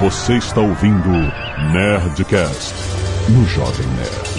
[0.00, 1.10] Você está ouvindo
[1.74, 2.74] Nerdcast
[3.28, 4.30] no Jovem Nerd.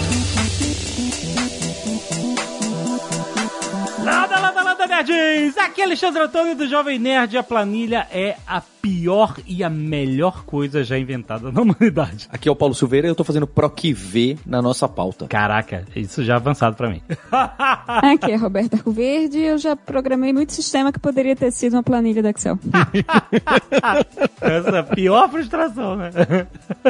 [4.04, 5.56] Lada, lada, lada, nerds!
[5.58, 7.38] Aqui é Alexandre Antônio do Jovem Nerd.
[7.38, 12.28] A planilha é a pior e a melhor coisa já inventada na humanidade.
[12.30, 15.28] Aqui é o Paulo Silveira e eu tô fazendo PROC V na nossa pauta.
[15.28, 17.00] Caraca, isso já é avançado pra mim.
[17.86, 21.82] Aqui é Roberta Arcoverde e eu já programei muito sistema que poderia ter sido uma
[21.82, 22.58] planilha do Excel.
[24.40, 26.10] Essa é a pior frustração, né?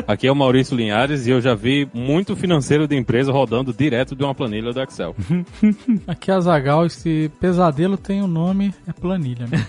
[0.07, 4.17] Aqui é o Maurício Linhares e eu já vi muito financeiro da empresa rodando direto
[4.17, 5.15] de uma planilha do Excel.
[6.07, 9.67] Aqui é a Zagal, esse pesadelo tem o um nome, é planilha, né?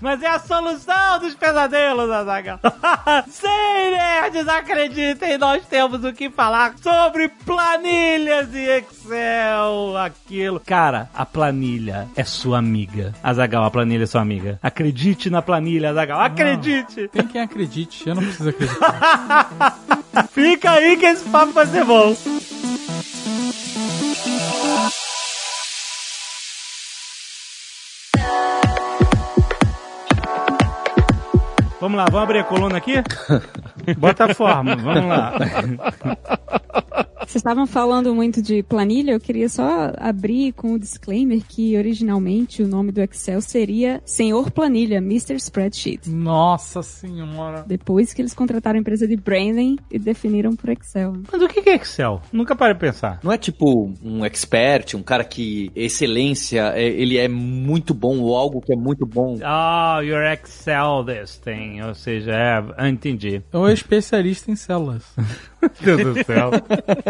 [0.00, 2.60] Mas é a solução dos pesadelos, Azaghal.
[3.28, 10.60] Sim, nerds, acreditem, nós temos o que falar sobre planilhas e Excel, aquilo.
[10.60, 13.14] Cara, a planilha é sua amiga.
[13.22, 14.58] Azagal, a planilha é sua amiga.
[14.62, 17.08] Acredite na planilha, Azagal, acredite.
[17.08, 19.78] Tem quem acredite, eu não preciso acreditar.
[20.32, 22.14] Fica aí que esse papo vai ser bom.
[31.80, 32.94] Vamos lá, vamos abrir a coluna aqui?
[33.96, 35.32] Bota a forma, vamos lá.
[37.20, 42.62] Vocês estavam falando muito de planilha, eu queria só abrir com o disclaimer que originalmente
[42.62, 45.34] o nome do Excel seria Senhor Planilha, Mr.
[45.36, 46.08] Spreadsheet.
[46.10, 47.64] Nossa senhora.
[47.66, 51.14] Depois que eles contrataram a empresa de branding e definiram por Excel.
[51.30, 52.20] Mas o que é Excel?
[52.32, 53.20] Nunca parei de pensar.
[53.22, 58.60] Não é tipo um expert, um cara que excelência, ele é muito bom ou algo
[58.60, 59.34] que é muito bom.
[59.36, 61.82] Oh, you're Excel this thing.
[61.82, 63.42] Ou seja, é, entendi.
[63.52, 65.04] É um especialista em células.
[65.80, 66.50] Deus do céu.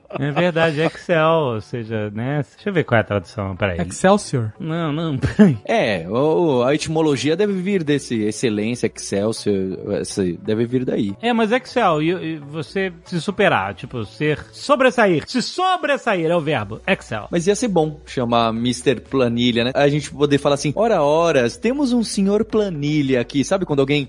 [0.21, 2.45] É verdade, Excel, ou seja, né?
[2.55, 3.79] Deixa eu ver qual é a tradução, peraí.
[3.79, 4.53] Excelsior?
[4.59, 5.57] Não, não, peraí.
[5.65, 11.15] É, o, a etimologia deve vir desse excelência, Excelsior, esse, deve vir daí.
[11.23, 16.39] É, mas Excel, e, e você se superar, tipo, ser, sobressair, se sobressair é o
[16.39, 17.27] verbo, Excel.
[17.31, 18.99] Mas ia ser bom chamar Mr.
[18.99, 19.71] Planilha, né?
[19.73, 24.07] A gente poder falar assim, ora horas, temos um senhor planilha aqui, sabe quando alguém...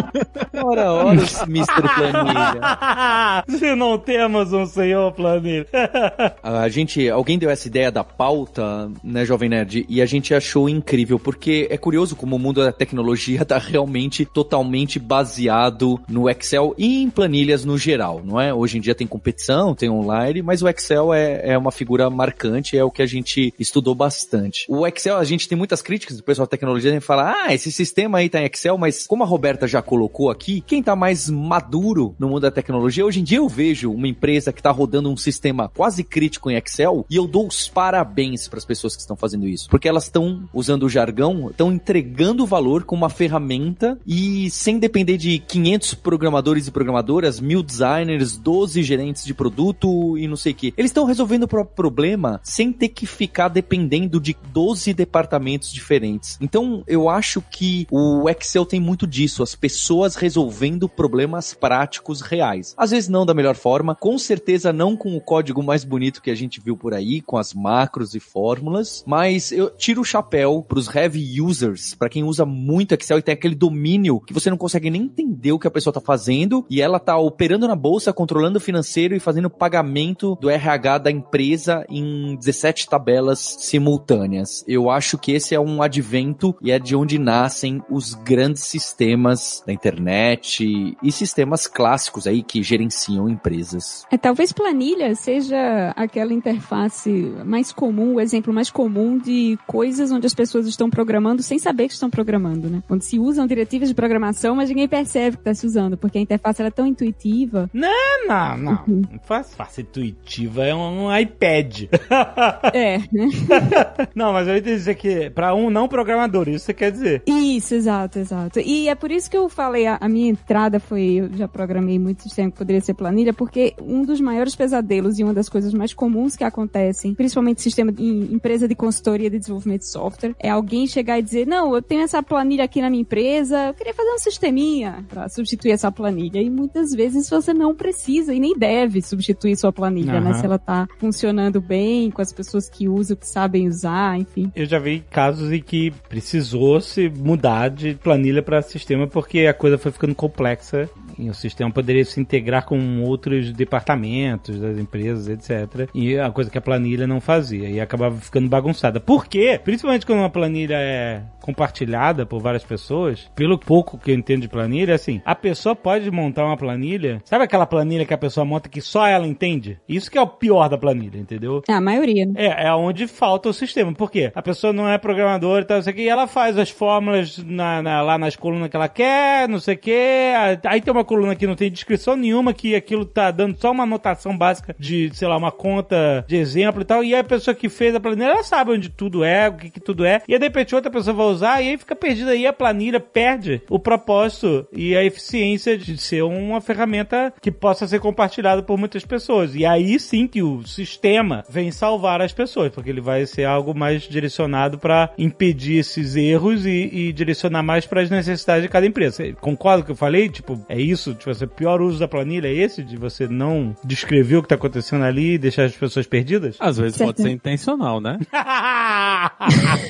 [0.64, 1.82] ora horas, Mr.
[1.82, 3.44] Planilha.
[3.58, 5.49] Se não temos um senhor planilha.
[6.42, 10.68] a gente, alguém deu essa ideia da pauta, né, Jovem Nerd, e a gente achou
[10.68, 16.74] incrível, porque é curioso como o mundo da tecnologia tá realmente totalmente baseado no Excel
[16.78, 18.52] e em planilhas no geral, não é?
[18.52, 22.76] Hoje em dia tem competição, tem online, mas o Excel é, é uma figura marcante,
[22.76, 24.66] é o que a gente estudou bastante.
[24.68, 27.54] O Excel, a gente tem muitas críticas do pessoal da tecnologia, a gente fala, ah,
[27.54, 30.94] esse sistema aí tá em Excel, mas como a Roberta já colocou aqui, quem tá
[30.94, 34.70] mais maduro no mundo da tecnologia, hoje em dia eu vejo uma empresa que está
[34.70, 35.39] rodando um sistema
[35.74, 39.48] quase crítico em Excel e eu dou os parabéns para as pessoas que estão fazendo
[39.48, 44.78] isso, porque elas estão usando o jargão, estão entregando valor com uma ferramenta e sem
[44.78, 50.52] depender de 500 programadores e programadoras, mil designers, 12 gerentes de produto e não sei
[50.52, 50.74] o que.
[50.76, 56.38] Eles estão resolvendo o próprio problema sem ter que ficar dependendo de 12 departamentos diferentes.
[56.40, 62.74] Então, eu acho que o Excel tem muito disso, as pessoas resolvendo problemas práticos reais.
[62.76, 66.28] Às vezes não da melhor forma, com certeza não com o código mais bonito que
[66.32, 70.66] a gente viu por aí, com as macros e fórmulas, mas eu tiro o chapéu
[70.68, 74.56] pros heavy users, para quem usa muito Excel e tem aquele domínio que você não
[74.56, 78.12] consegue nem entender o que a pessoa tá fazendo e ela tá operando na bolsa,
[78.12, 84.64] controlando o financeiro e fazendo pagamento do RH da empresa em 17 tabelas simultâneas.
[84.66, 89.62] Eu acho que esse é um advento e é de onde nascem os grandes sistemas
[89.64, 94.04] da internet e sistemas clássicos aí que gerenciam empresas.
[94.10, 97.10] É, talvez planilha seja aquela interface
[97.44, 101.86] mais comum, o exemplo mais comum de coisas onde as pessoas estão programando sem saber
[101.86, 102.82] que estão programando, né?
[102.88, 106.20] Onde se usam diretivas de programação, mas ninguém percebe que está se usando, porque a
[106.20, 107.70] interface é tão intuitiva.
[107.72, 108.84] Não, não, não.
[108.86, 109.02] Uhum.
[109.12, 111.84] Interface intuitiva é um, um iPad.
[112.74, 113.28] é, né?
[114.14, 117.22] não, mas eu entendi dizer que para um não programador, isso você quer dizer?
[117.26, 118.60] Isso, exato, exato.
[118.60, 121.98] E é por isso que eu falei, a, a minha entrada foi, eu já programei
[121.98, 125.92] muito que poderia ser planilha, porque um dos maiores pesadelos e uma das coisas mais
[125.92, 130.86] comuns que acontecem, principalmente sistema em empresa de consultoria de desenvolvimento de software, é alguém
[130.86, 134.10] chegar e dizer, não, eu tenho essa planilha aqui na minha empresa, eu queria fazer
[134.10, 136.40] um sisteminha para substituir essa planilha.
[136.40, 140.20] E muitas vezes você não precisa e nem deve substituir sua planilha, uhum.
[140.20, 140.34] né?
[140.34, 144.50] Se ela tá funcionando bem, com as pessoas que usam, que sabem usar, enfim.
[144.54, 149.54] Eu já vi casos em que precisou se mudar de planilha para sistema porque a
[149.54, 150.88] coisa foi ficando complexa
[151.18, 155.88] E o sistema poderia se integrar com outros departamentos das empresas, etc.
[155.94, 157.68] E é a coisa que a planilha não fazia.
[157.68, 159.00] E acabava ficando bagunçada.
[159.00, 159.60] Por quê?
[159.62, 164.48] Principalmente quando uma planilha é compartilhada por várias pessoas, pelo pouco que eu entendo de
[164.48, 167.20] planilha, assim, a pessoa pode montar uma planilha.
[167.24, 169.78] Sabe aquela planilha que a pessoa monta que só ela entende?
[169.88, 171.62] Isso que é o pior da planilha, entendeu?
[171.68, 172.32] É, a maioria, né?
[172.36, 173.92] É, é onde falta o sistema.
[173.92, 174.30] Por quê?
[174.34, 176.70] A pessoa não é programadora e tal, não sei o que, e ela faz as
[176.70, 180.32] fórmulas na, na- lá nas colunas que ela quer, não sei o que.
[180.64, 183.84] Aí tem uma coluna que não tem descrição nenhuma, que aquilo tá dando só uma
[183.84, 187.04] anotação básica de, sei lá, uma conta de exemplo e tal.
[187.04, 189.80] E a pessoa que fez a planilha, ela sabe onde tudo é, o que, que
[189.80, 190.22] tudo é.
[190.26, 192.30] E aí, de repente, outra pessoa vai usar e aí fica perdida.
[192.30, 197.86] Aí a planilha perde o propósito e a eficiência de ser uma ferramenta que possa
[197.86, 199.54] ser compartilhada por muitas pessoas.
[199.54, 203.74] E aí sim que o sistema vem salvar as pessoas, porque ele vai ser algo
[203.74, 208.86] mais direcionado para impedir esses erros e, e direcionar mais para as necessidades de cada
[208.86, 209.16] empresa.
[209.16, 210.28] Você concorda com o que eu falei?
[210.28, 211.14] Tipo, é isso?
[211.14, 212.82] Tipo, assim, o pior uso da planilha é esse?
[212.82, 214.69] De você não descrever o que tá acontecendo
[215.04, 216.56] ali e deixar as pessoas perdidas?
[216.58, 217.08] Às vezes Certo.
[217.08, 218.18] pode ser intencional, né?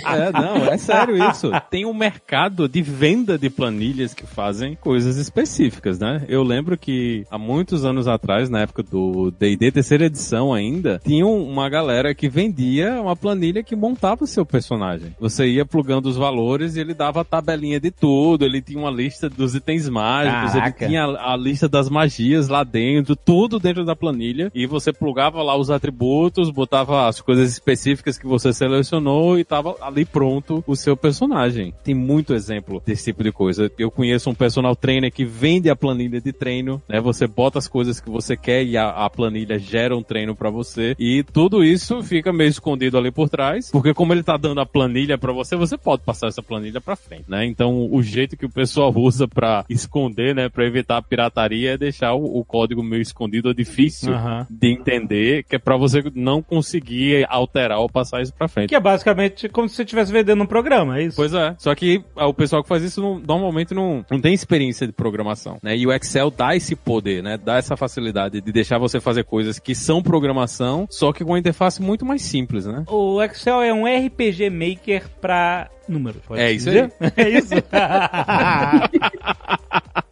[0.05, 1.51] É, não, é sério isso.
[1.71, 6.25] Tem um mercado de venda de planilhas que fazem coisas específicas, né?
[6.29, 11.27] Eu lembro que há muitos anos atrás, na época do D&D terceira edição ainda, tinha
[11.27, 15.15] uma galera que vendia uma planilha que montava o seu personagem.
[15.21, 18.91] Você ia plugando os valores e ele dava a tabelinha de tudo, ele tinha uma
[18.91, 20.85] lista dos itens mágicos, Caraca.
[20.85, 25.43] ele tinha a lista das magias lá dentro, tudo dentro da planilha, e você plugava
[25.43, 30.77] lá os atributos, botava as coisas específicas que você selecionou e tava ali pronto o
[30.77, 31.75] seu personagem.
[31.83, 33.71] Tem muito exemplo desse tipo de coisa.
[33.79, 37.01] Eu conheço um personal trainer que vende a planilha de treino, né?
[37.01, 40.51] Você bota as coisas que você quer e a, a planilha gera um treino pra
[40.51, 44.61] você, e tudo isso fica meio escondido ali por trás, porque como ele tá dando
[44.61, 47.45] a planilha pra você, você pode passar essa planilha pra frente, né?
[47.47, 51.79] Então, o jeito que o pessoal usa pra esconder, né, Pra evitar a pirataria é
[51.79, 54.47] deixar o, o código meio escondido ou difícil Aham.
[54.61, 58.69] De entender, que é pra você não conseguir alterar ou passar isso pra frente.
[58.69, 61.17] Que é basicamente como se você estivesse vendendo um programa, é isso?
[61.17, 61.55] Pois é.
[61.59, 64.93] Só que ah, o pessoal que faz isso não- normalmente não, não tem experiência de
[64.93, 65.77] programação, né?
[65.77, 67.39] E o Excel dá esse poder, né?
[67.43, 71.39] Dá essa facilidade de deixar você fazer coisas que são programação, só que com uma
[71.39, 72.85] interface muito mais simples, né?
[72.87, 76.21] O Excel é um RPG Maker pra números.
[76.33, 76.93] É se isso dizer?
[77.17, 77.55] É isso.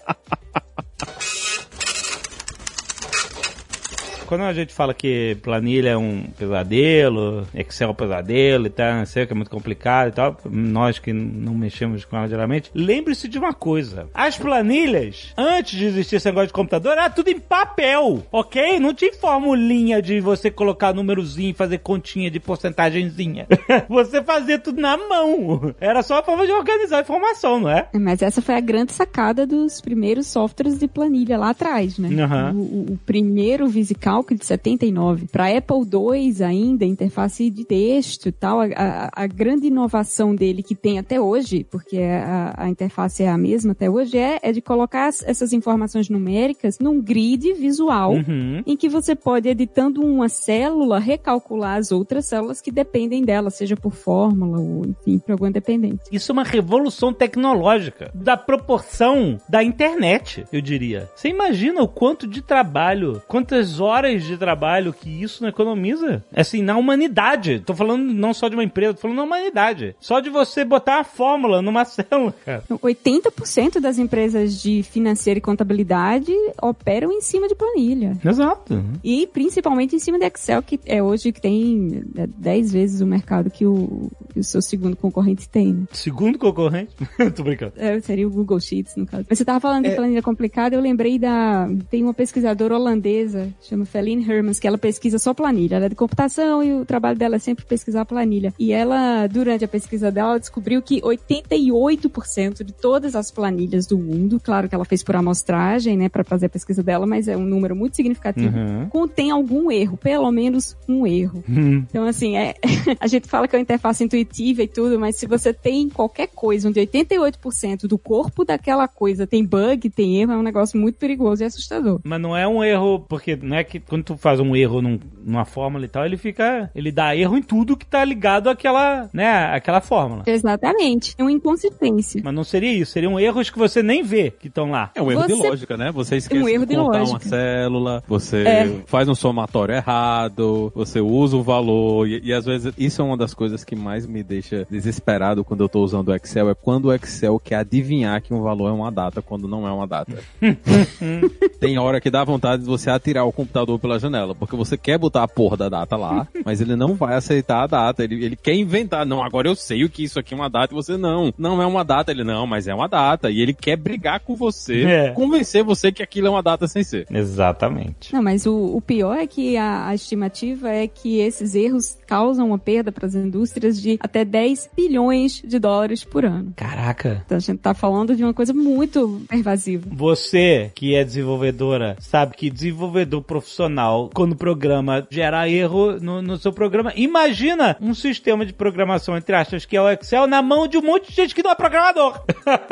[4.29, 8.95] Quando a gente fala que planilha é um pesadelo, Excel é um pesadelo e tal,
[8.97, 12.71] não sei, que é muito complicado e tal, nós que não mexemos com ela geralmente,
[12.75, 14.07] lembre-se de uma coisa.
[14.13, 18.79] As planilhas, antes de existir esse negócio de computador, era tudo em papel, ok?
[18.79, 23.47] Não tinha formulinha de você colocar númerozinho e fazer continha de porcentagenzinha.
[23.89, 25.75] você fazia tudo na mão.
[25.81, 27.89] Era só a forma de organizar a informação, não é?
[27.95, 32.09] Mas essa foi a grande sacada dos primeiros softwares de planilha lá atrás, né?
[32.23, 32.53] Aham.
[32.55, 35.27] O, o- o primeiro VisiCalc de 79.
[35.31, 40.63] Para Apple II ainda, interface de texto e tal, a, a- a grande inovação dele
[40.63, 44.53] que tem até hoje, porque a, a interface é a mesma até hoje, é, é
[44.53, 48.63] de colocar as- essas informações numéricas num grid visual Uhum.
[48.67, 53.77] em que você pode, editando uma célula, recalcular as outras células que dependem dela, seja
[53.77, 56.03] por fórmula ou, enfim, por alguma dependente.
[56.13, 61.09] Isso é uma revolução tecnológica da proporção da internet, eu diria.
[61.15, 66.25] Você imagina o quanto de trabalho, quantas horas de trabalho que isso não economiza?
[66.35, 67.61] Assim, na humanidade.
[67.65, 69.95] Tô falando não só de uma empresa, tô falando na humanidade.
[70.01, 72.65] Só de você botar a fórmula numa célula, cara.
[72.71, 78.17] 80% das empresas de financeira e contabilidade operam em cima de planilha.
[78.25, 78.83] Exato.
[79.03, 83.07] E principalmente em cima de Excel, que é hoje que tem é, 10 vezes o
[83.07, 85.73] mercado que o, que o seu segundo concorrente tem.
[85.73, 85.87] Né?
[85.93, 86.95] Segundo concorrente.
[87.35, 87.73] Tô brincando.
[87.77, 89.25] É, seria o Google Sheets, no caso.
[89.29, 91.69] Mas você tava falando de planilha complicada, eu lembrei da...
[91.91, 95.75] Tem uma pesquisadora holandesa, chama Feline Hermans, que ela pesquisa só planilha.
[95.77, 98.55] Ela é de computação e o trabalho dela é sempre pesquisar planilha.
[98.57, 103.99] E ela, durante a pesquisa dela, ela descobriu que 88% de todas as planilhas do
[103.99, 107.37] mundo, claro que ela fez por amostragem, né, para fazer a pesquisa dela, mas é
[107.37, 108.89] um número muito significativo, Uhum.
[108.89, 111.43] contém algum erro, pelo menos um erro.
[111.49, 111.85] Hum.
[111.89, 112.55] Então, assim, é,
[113.01, 116.29] a gente fala que é uma interface intuitiva e tudo, mas se você tem qualquer
[116.29, 120.97] coisa onde 88% do corpo daquela coisa tem bug, tem erro, é um negócio muito
[120.99, 122.01] perigoso e assustador.
[122.05, 125.01] Mas não é um erro, porque não é que quando tu faz um erro num-
[125.25, 126.71] numa fórmula e tal, ele fica.
[126.75, 130.23] Ele dá erro em tudo que tá ligado àquela, né, àquela fórmula.
[130.27, 131.15] Exatamente.
[131.19, 132.21] É uma inconsistência.
[132.25, 134.91] Mas não seria isso, seriam erros que você nem vê que estão lá.
[134.95, 135.91] É um erro de Você- lógica, né?
[135.93, 137.11] Você esquece Um erro de de contar lógica.
[137.17, 138.69] uma célula, você É.
[138.87, 143.17] faz um somatório errado, você usa o valor, e, e às vezes isso é uma
[143.17, 146.87] das coisas que mais me deixa desesperado quando eu tô usando o Excel, é quando
[146.87, 150.13] o Excel quer adivinhar que um valor é uma data quando não é uma data.
[151.61, 154.99] Tem hora que dá vontade de você atirar o computador pela janela, porque você quer
[154.99, 158.37] botar a porra da data lá, mas ele não vai aceitar a data, ele, ele
[158.37, 160.97] quer inventar, não, agora eu sei o que isso aqui é uma data, e você
[160.97, 164.21] não, não é uma data, ele não, mas é uma data, e ele quer brigar
[164.21, 165.11] com você, É.
[165.11, 167.07] convencer você que aquilo é uma data sem ser.
[167.11, 168.13] Exatamente.
[168.13, 172.49] Não, mas o, o pior é que a, a estimativa é que esses erros causam
[172.49, 176.53] uma perda para as indústrias de até 10 bilhões de dólares por ano.
[176.57, 177.23] Caraca.
[177.25, 179.87] Então a gente tá falando de uma coisa muito pervasiva.
[179.93, 183.68] Você que é desenvolvedora sabe que desenvolvedor profissional,
[184.15, 189.35] quando o programa gera erro no, no seu programa, imagina um sistema de programação, entre
[189.35, 191.55] aspas, que é o Excel, na mão de um monte de gente que não é
[191.55, 192.21] programador.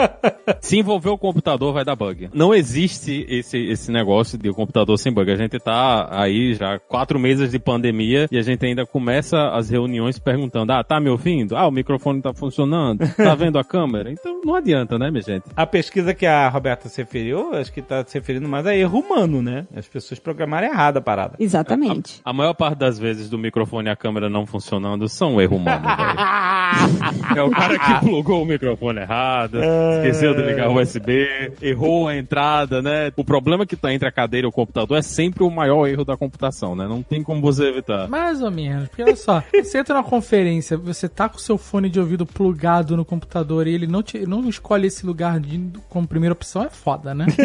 [0.61, 2.31] Se envolver o computador, vai dar bug.
[2.33, 5.31] Não existe esse, esse negócio de computador sem bug.
[5.31, 9.71] A gente tá aí já quatro meses de pandemia e a gente ainda começa as
[9.71, 11.57] reuniões perguntando: ah, tá me ouvindo?
[11.57, 13.07] Ah, o microfone tá funcionando?
[13.15, 14.11] Tá vendo a câmera?
[14.11, 15.45] Então não adianta, né, minha gente?
[15.57, 19.01] A pesquisa que a Roberta se referiu, acho que tá se referindo mais a erro
[19.01, 19.67] humano, né?
[19.75, 21.37] As pessoas programaram errado a parada.
[21.39, 22.21] Exatamente.
[22.25, 25.87] A maior parte das vezes do microfone e a câmera não funcionando são erro humano,
[25.87, 26.57] velho.
[27.35, 29.59] É o cara que plugou o microfone errado,
[29.97, 33.13] esqueceu de ligar o USB, errou a entrada, né?
[33.17, 36.05] O problema que tá entre a cadeira e o computador é sempre o maior erro
[36.05, 36.87] da computação, né?
[36.89, 38.09] Não tem como você evitar.
[38.09, 38.89] Mais ou menos.
[38.89, 42.27] Porque olha só, você entra na conferência, você tá com o seu fone de ouvido
[42.27, 46.65] plugado no computador e ele não, te, não escolhe esse lugar de, como primeira opção,
[46.65, 47.27] é foda, né?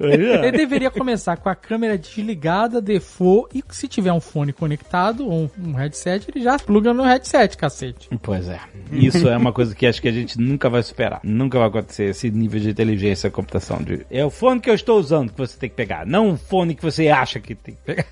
[0.00, 5.44] Ele deveria começar com a câmera desligada, default, e se tiver um fone conectado ou
[5.56, 8.08] um, um headset, ele já pluga no headset, cacete.
[8.20, 8.58] Pois é.
[8.90, 11.20] Isso é uma coisa que acho que a gente nunca vai superar.
[11.22, 13.78] Nunca vai acontecer esse nível de inteligência da computação.
[13.78, 14.04] De...
[14.10, 16.74] É o fone que eu estou usando que você tem que pegar, não o fone
[16.74, 18.06] que você acha que tem que pegar.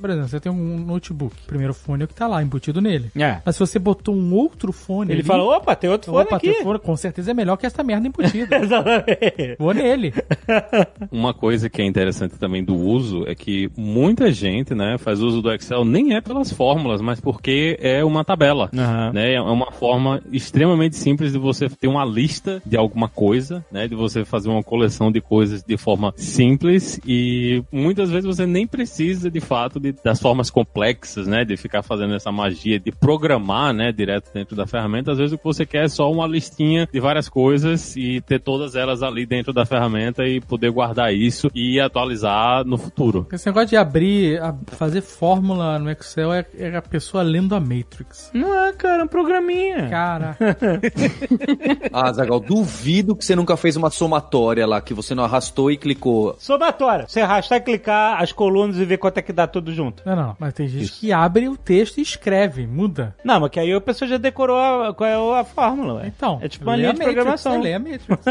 [0.00, 2.80] Por exemplo, você tem um notebook, o primeiro fone é o que tá lá, embutido
[2.80, 3.12] nele.
[3.14, 3.40] É.
[3.44, 6.38] Mas se você botou um outro fone Ele ali, fala, opa, tem outro fone opa,
[6.38, 6.54] aqui.
[6.54, 8.56] fone com certeza é melhor que essa merda embutida.
[8.58, 9.56] Exatamente.
[9.60, 10.12] Vou nele.
[11.12, 15.42] Uma coisa que é interessante também do uso é que muita gente, né, faz uso
[15.42, 18.70] do Excel nem é pelas fórmulas, mas porque é uma tabela.
[18.76, 19.12] Aham.
[19.12, 19.34] né?
[19.34, 23.86] É uma forma extremamente simples de você ter uma lista de alguma coisa, né?
[23.86, 28.66] De você fazer uma coleção de coisas de forma simples e muitas vezes você nem
[28.66, 31.44] precisa de fato de, das formas complexas, né?
[31.44, 33.92] De ficar fazendo essa magia de programar, né?
[33.92, 35.12] Direto dentro da ferramenta.
[35.12, 38.40] Às vezes o que você quer é só uma listinha de várias coisas e ter
[38.40, 43.26] todas elas ali dentro da ferramenta e poder guardar isso e atualizar no futuro.
[43.32, 47.60] Esse negócio de abrir, a- fazer fórmula no Excel é, é a pessoa lendo a
[47.60, 48.30] Matrix.
[48.32, 49.88] Não é, cara, é um programinha.
[49.88, 50.36] Cara,
[51.92, 55.76] Ah, Zagal, duvido que você nunca fez uma somatória lá, que você não arrastou e
[55.76, 56.36] clicou.
[56.38, 57.06] Somatória.
[57.08, 60.02] Você arrastar e clicar as colunas e ver quanto é que dá tudo junto.
[60.06, 63.14] não, não, mas tem gente que abre o texto e escreve, muda.
[63.24, 66.06] Não, mas que aí a pessoa já decorou a, qual é a fórmula, ué.
[66.06, 67.52] Então, É tipo uma lê linha a de Matrix, programação.
[67.52, 68.24] você Lê a Matrix.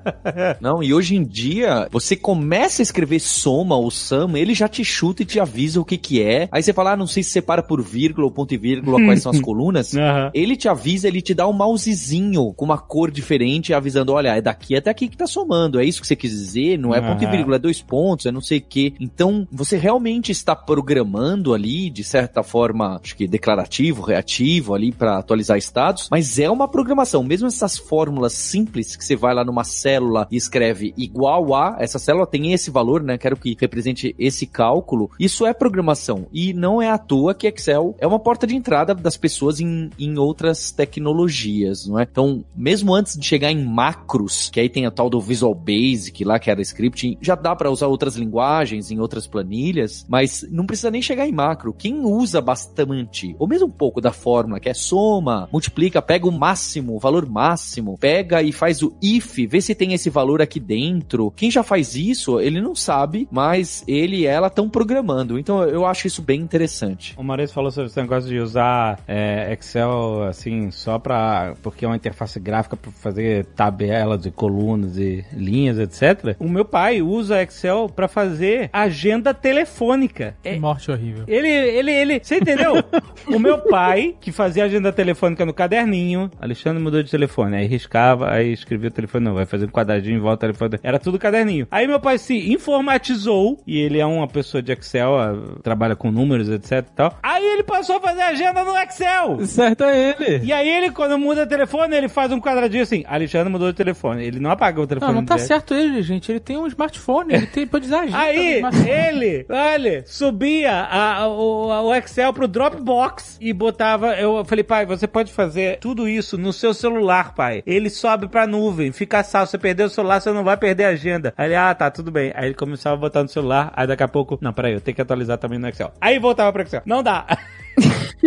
[0.60, 4.84] Não, e hoje em dia, você começa a escrever soma ou sum, ele já te
[4.84, 6.48] chuta e te avisa o que que é.
[6.52, 9.22] Aí você fala, ah, não sei se separa por vírgula ou ponto e vírgula, quais
[9.22, 9.94] são as colunas.
[9.94, 10.30] Aham.
[10.34, 14.40] Ele te avisa, ele te dá um mousezinho com uma cor diferente, avisando, olha, é
[14.40, 15.80] daqui até aqui que tá somando.
[15.80, 18.30] É isso que você quis dizer, não é ponto e vírgula, é dois pontos, é
[18.30, 18.92] não sei o quê.
[19.00, 25.18] Então, você realmente está programando ali, de certa forma, acho que declarativo, reativo ali para
[25.18, 27.22] atualizar estados, mas é uma programação.
[27.22, 31.98] Mesmo essas fórmulas simples que você vai lá numa célula e escreve igual a, essa
[31.98, 33.18] célula tem esse valor, né?
[33.18, 35.10] Quero que represente esse cálculo.
[35.18, 36.26] Isso é programação.
[36.32, 39.90] E não é à toa que Excel é uma porta de entrada das pessoas em,
[39.98, 42.02] em outras tecnologias, não é?
[42.02, 46.24] Então, mesmo antes de chegar em macros, que aí tem a tal do Visual Basic
[46.24, 50.66] lá, que era scripting, já dá para usar outras linguagens em outras planilhas, mas não
[50.66, 51.72] precisa nem chegar em macro.
[51.72, 56.32] Quem usa bastante, ou mesmo um pouco da fórmula, que é soma, multiplica, pega o
[56.32, 60.58] máximo, o valor máximo, pega e faz o if, vê se tem esse valor aqui
[60.58, 61.32] dentro.
[61.36, 65.38] Quem já faz isso, ele não sabe, mas ele e ela estão programando.
[65.38, 67.14] Então eu acho isso bem interessante.
[67.16, 71.54] O Maurício falou sobre esse negócio de usar é, Excel assim só pra.
[71.62, 76.36] porque é uma interface gráfica pra fazer tabelas e colunas e linhas, etc.
[76.38, 80.34] O meu pai usa Excel pra fazer agenda telefônica.
[80.44, 81.24] É, Morte horrível.
[81.26, 82.20] Ele, ele, ele.
[82.22, 82.74] Você entendeu?
[83.26, 88.30] o meu pai, que fazia agenda telefônica no caderninho, Alexandre mudou de telefone, aí riscava,
[88.30, 90.80] aí escrevia o telefone, não, vai fazer um quadradinho em volta do telefone.
[90.82, 91.66] Era tudo caderninho.
[91.70, 96.48] Aí meu pai se informatizou, e ele é uma pessoa de Excel, trabalha com números,
[96.48, 97.14] etc e tal.
[97.22, 99.46] Aí ele passou a fazer agenda no Excel.
[99.46, 100.44] Certo é ele.
[100.44, 103.76] E aí ele, quando muda o telefone, ele faz um quadradinho assim, Alexandre mudou de
[103.76, 104.24] telefone.
[104.24, 105.46] Ele não apaga o telefone Não, não tá dele.
[105.46, 106.30] certo ele, gente.
[106.30, 111.18] Ele tem um smartphone, ele tem, pode usar a agenda Aí, ele, olha, subia a-
[111.22, 114.14] a- o, o Excel pro Dropbox e botava.
[114.14, 117.62] Eu falei, pai, você pode fazer tudo isso no seu celular, pai.
[117.66, 119.50] Ele sobe pra nuvem, fica salvo.
[119.50, 121.32] Você perdeu o celular, você não vai perder a agenda.
[121.36, 122.32] Aí ele, ah, tá, tudo bem.
[122.34, 124.94] Aí ele começava a botar no celular, aí daqui a pouco, não, peraí, eu tenho
[124.94, 125.92] que atualizar também no Excel.
[126.00, 126.82] Aí voltava pro Excel.
[126.84, 127.26] Não dá.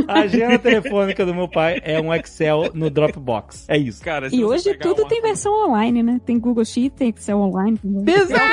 [0.07, 3.65] A agenda telefônica do meu pai é um Excel no Dropbox.
[3.69, 4.03] É isso.
[4.03, 6.19] Cara, E hoje tudo uma- tem versão online, né?
[6.25, 7.79] Tem Google Sheet, tem Excel online.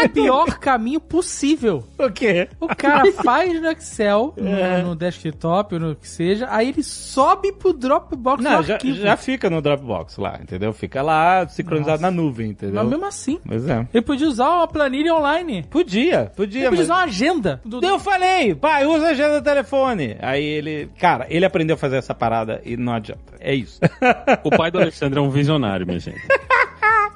[0.02, 1.82] É o pior caminho possível.
[1.99, 2.49] O quê?
[2.61, 4.82] O cara faz no Excel, no, É.
[4.82, 9.16] no desktop, ou no que seja, aí ele sobe pro Dropbox Não, no já, já
[9.16, 10.73] fica no Dropbox lá, entendeu?
[10.73, 12.02] Fica lá sincronizado Nossa.
[12.02, 12.75] na nuvem, entendeu?
[12.76, 13.87] Mas mesmo assim, Pois é.
[13.92, 15.64] ele podia usar uma planilha online.
[15.70, 16.80] Podia, Ele podia, podia mas...
[16.80, 17.61] usar uma agenda.
[17.64, 17.85] Do...
[17.85, 20.16] Eu falei, pai, usa a agenda do telefone.
[20.20, 23.34] Aí ele, cara, ele aprendeu a fazer essa parada e não adianta.
[23.38, 23.80] É isso.
[24.44, 26.20] O pai do Alexandre é um visionário, minha gente.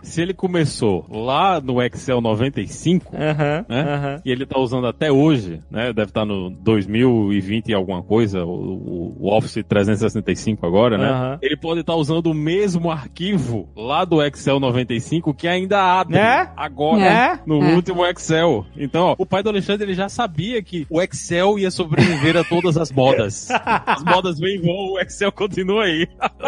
[0.04, 4.20] Se ele começou lá no Excel 95, Aham, né?
[4.24, 5.92] E ele tá usando até hoje, né?
[5.92, 11.38] Deve estar no 2020 e alguma coisa, o, o Office 365 agora, né?
[11.42, 16.48] Ele pode estar usando o mesmo arquivo lá do Excel 95 que ainda abre É?
[16.56, 17.38] agora É?
[17.46, 17.74] no É.
[17.74, 18.66] último Excel.
[18.76, 22.44] Então, ó, o pai do Alexandre ele já sabia que o Excel ia sobreviver a
[22.44, 23.48] todas as modas.
[23.50, 26.06] As modas vêm e vão, o Excel continua aí.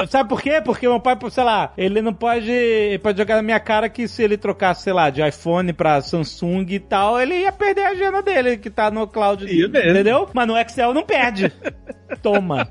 [0.09, 0.61] Sabe por quê?
[0.65, 2.51] Porque meu pai, sei lá, ele não pode,
[3.03, 6.67] pode jogar na minha cara que se ele trocasse, sei lá, de iPhone pra Samsung
[6.69, 9.47] e tal, ele ia perder a agenda dele, que tá no cloud.
[9.47, 9.91] Ia mesmo.
[9.91, 10.29] Entendeu?
[10.35, 11.53] Mas no Excel não perde.
[12.23, 12.69] Toma.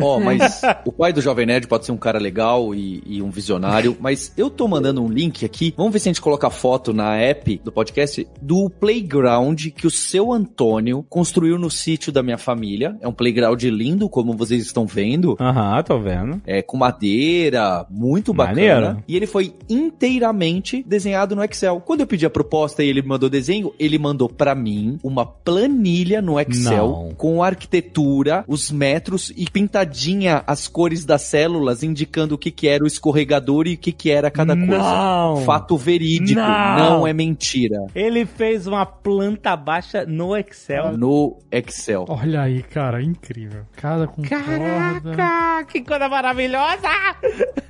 [0.00, 3.30] Ó, mas o pai do Jovem Nerd pode ser um cara legal e, e um
[3.30, 5.74] visionário, mas eu tô mandando um link aqui.
[5.76, 9.86] Vamos ver se a gente coloca a foto na app do podcast do playground que
[9.86, 12.96] o seu Antônio construiu no sítio da minha família.
[13.00, 15.36] É um playground lindo, como vocês estão vendo.
[15.40, 16.40] Aham, tô vendo.
[16.46, 18.52] É, com madeira, muito bacana.
[18.52, 19.04] Maneiro.
[19.06, 21.80] E ele foi inteiramente desenhado no Excel.
[21.80, 25.24] Quando eu pedi a proposta e ele me mandou desenho, ele mandou pra mim uma
[25.24, 27.14] planilha no Excel Não.
[27.16, 29.44] com arquitetura, os metros e
[29.82, 33.92] pintadinha as cores das células, indicando o que, que era o escorregador e o que,
[33.92, 34.66] que era cada Não.
[34.66, 35.46] coisa.
[35.46, 36.76] Fato verídico, Não.
[37.00, 37.86] não é mentira.
[37.94, 40.96] Ele fez uma planta baixa no Excel.
[40.96, 42.04] No Excel.
[42.08, 43.62] Olha aí, cara, incrível.
[43.76, 45.16] Casa com corda.
[45.16, 46.88] Caraca, que coisa maravilhosa!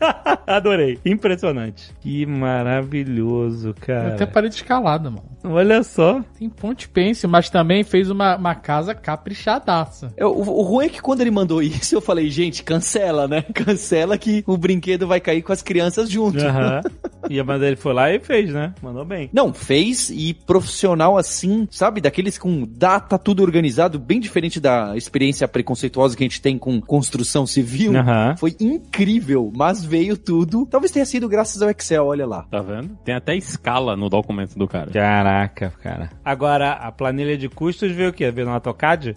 [0.46, 0.98] Adorei.
[1.04, 1.92] Impressionante.
[2.00, 4.14] Que maravilhoso, cara.
[4.14, 5.24] Até parede escalada, mano.
[5.44, 6.22] Olha só.
[6.38, 10.12] Tem ponte pense, mas também fez uma, uma casa caprichadaça.
[10.16, 13.42] É, O, o ruim é que quando ele mandou isso, eu falei, gente, cancela, né?
[13.54, 16.38] Cancela que o brinquedo vai cair com as crianças junto.
[16.38, 16.80] Aham.
[17.28, 18.74] E a banda ele foi lá e fez, né?
[18.82, 19.30] Mandou bem.
[19.32, 22.00] Não, fez e profissional assim, sabe?
[22.00, 26.80] Daqueles com data, tudo organizado, bem diferente da experiência preconceituosa que a gente tem com
[26.80, 27.96] construção civil.
[27.96, 28.34] Aham.
[28.36, 30.64] Foi incrível, mas veio tudo.
[30.64, 32.46] Talvez tenha sido graças ao Excel, olha lá.
[32.50, 32.96] Tá vendo?
[33.04, 34.90] Tem até escala no documento do cara.
[34.90, 36.08] Caraca, cara.
[36.24, 38.30] Agora, a planilha de custos veio o quê?
[38.30, 39.14] Veio no AutoCAD?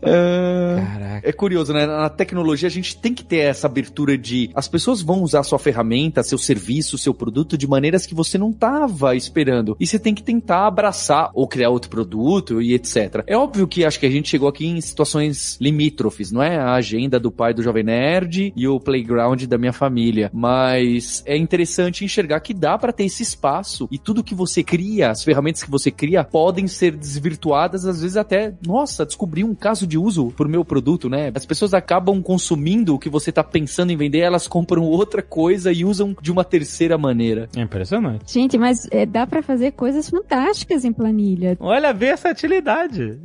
[0.00, 1.28] Caraca.
[1.28, 1.86] É curioso, né?
[1.86, 5.58] Na tecnologia a gente tem que ter essa abertura de as pessoas vão usar sua
[5.58, 9.76] ferramenta, seu serviço, seu produto de maneiras que você não tava esperando.
[9.80, 13.24] E você tem que tentar abraçar ou criar outro produto e etc.
[13.26, 15.56] É óbvio que acho que a gente chegou aqui em situações
[16.04, 16.56] limítrofes, não é?
[16.56, 20.30] A agenda do pai do Jovem Nerd e o playground da minha família.
[20.32, 25.10] Mas é interessante enxergar que dá para ter esse espaço e tudo que você cria,
[25.10, 29.86] as ferramentas que você cria, podem ser desvirtuadas, às vezes até, nossa, descobri um caso
[29.86, 31.32] de uso pro meu produto, né?
[31.34, 35.72] As pessoas acabam consumindo o que você tá pensando em vender, elas compram outra coisa
[35.72, 37.48] e usam de uma terceira maneira.
[37.56, 38.32] É impressionante.
[38.32, 41.56] Gente, mas é, dá pra fazer coisas fantásticas em planilha.
[41.60, 43.18] Olha a versatilidade.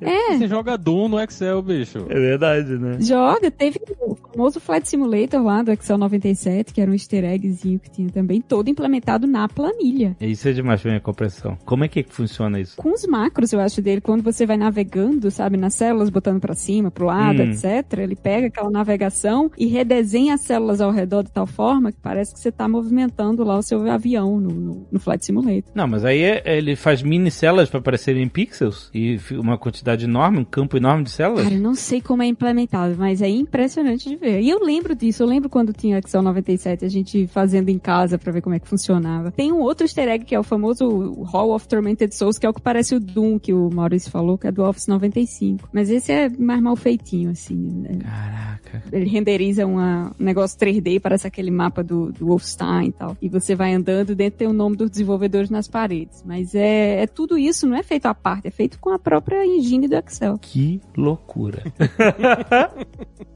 [0.00, 1.75] É, Você joga Doom no Excel, bicho.
[2.08, 2.98] É verdade, né?
[3.00, 3.50] joga.
[3.50, 7.90] Teve o famoso Flight Simulator lá do Excel 97, que era um easter eggzinho que
[7.90, 10.16] tinha também, todo implementado na planilha.
[10.20, 11.56] Isso é demais pra minha compreensão.
[11.64, 12.76] Como é que funciona isso?
[12.76, 16.54] Com os macros, eu acho, dele, quando você vai navegando, sabe, nas células, botando pra
[16.54, 17.50] cima, pro lado, Hum.
[17.50, 21.98] etc., ele pega aquela navegação e redesenha as células ao redor de tal forma que
[22.00, 25.72] parece que você tá movimentando lá o seu avião no, no, no Flight Simulator.
[25.74, 30.04] Não, mas aí é- ele faz mini células pra parecerem em pixels e uma quantidade
[30.04, 31.44] enorme, um campo enorme de células.
[31.44, 34.40] Cara, eu não sei como é implementado, mas é impressionante de ver.
[34.40, 38.18] E eu lembro disso, eu lembro quando tinha Excel 97, a gente fazendo em casa
[38.18, 39.30] pra ver como é que funcionava.
[39.30, 42.48] Tem um outro easter egg que é o famoso Hall of Tormented Souls, que é
[42.48, 45.68] o que parece o Doom que o Maurício falou, que é do Office 95.
[45.72, 47.56] Mas esse é mais mal feitinho, assim.
[47.56, 47.98] né?
[48.02, 48.82] Caraca.
[48.92, 53.16] Ele renderiza uma, um negócio 3D, parece aquele mapa do, do Wolfenstein e tal.
[53.20, 56.22] E você vai andando, dentro tem o nome dos desenvolvedores nas paredes.
[56.24, 59.44] Mas é, é tudo isso, não é feito à parte, é feito com a própria
[59.46, 60.38] engine do Excel.
[60.38, 61.62] Que loucura pura.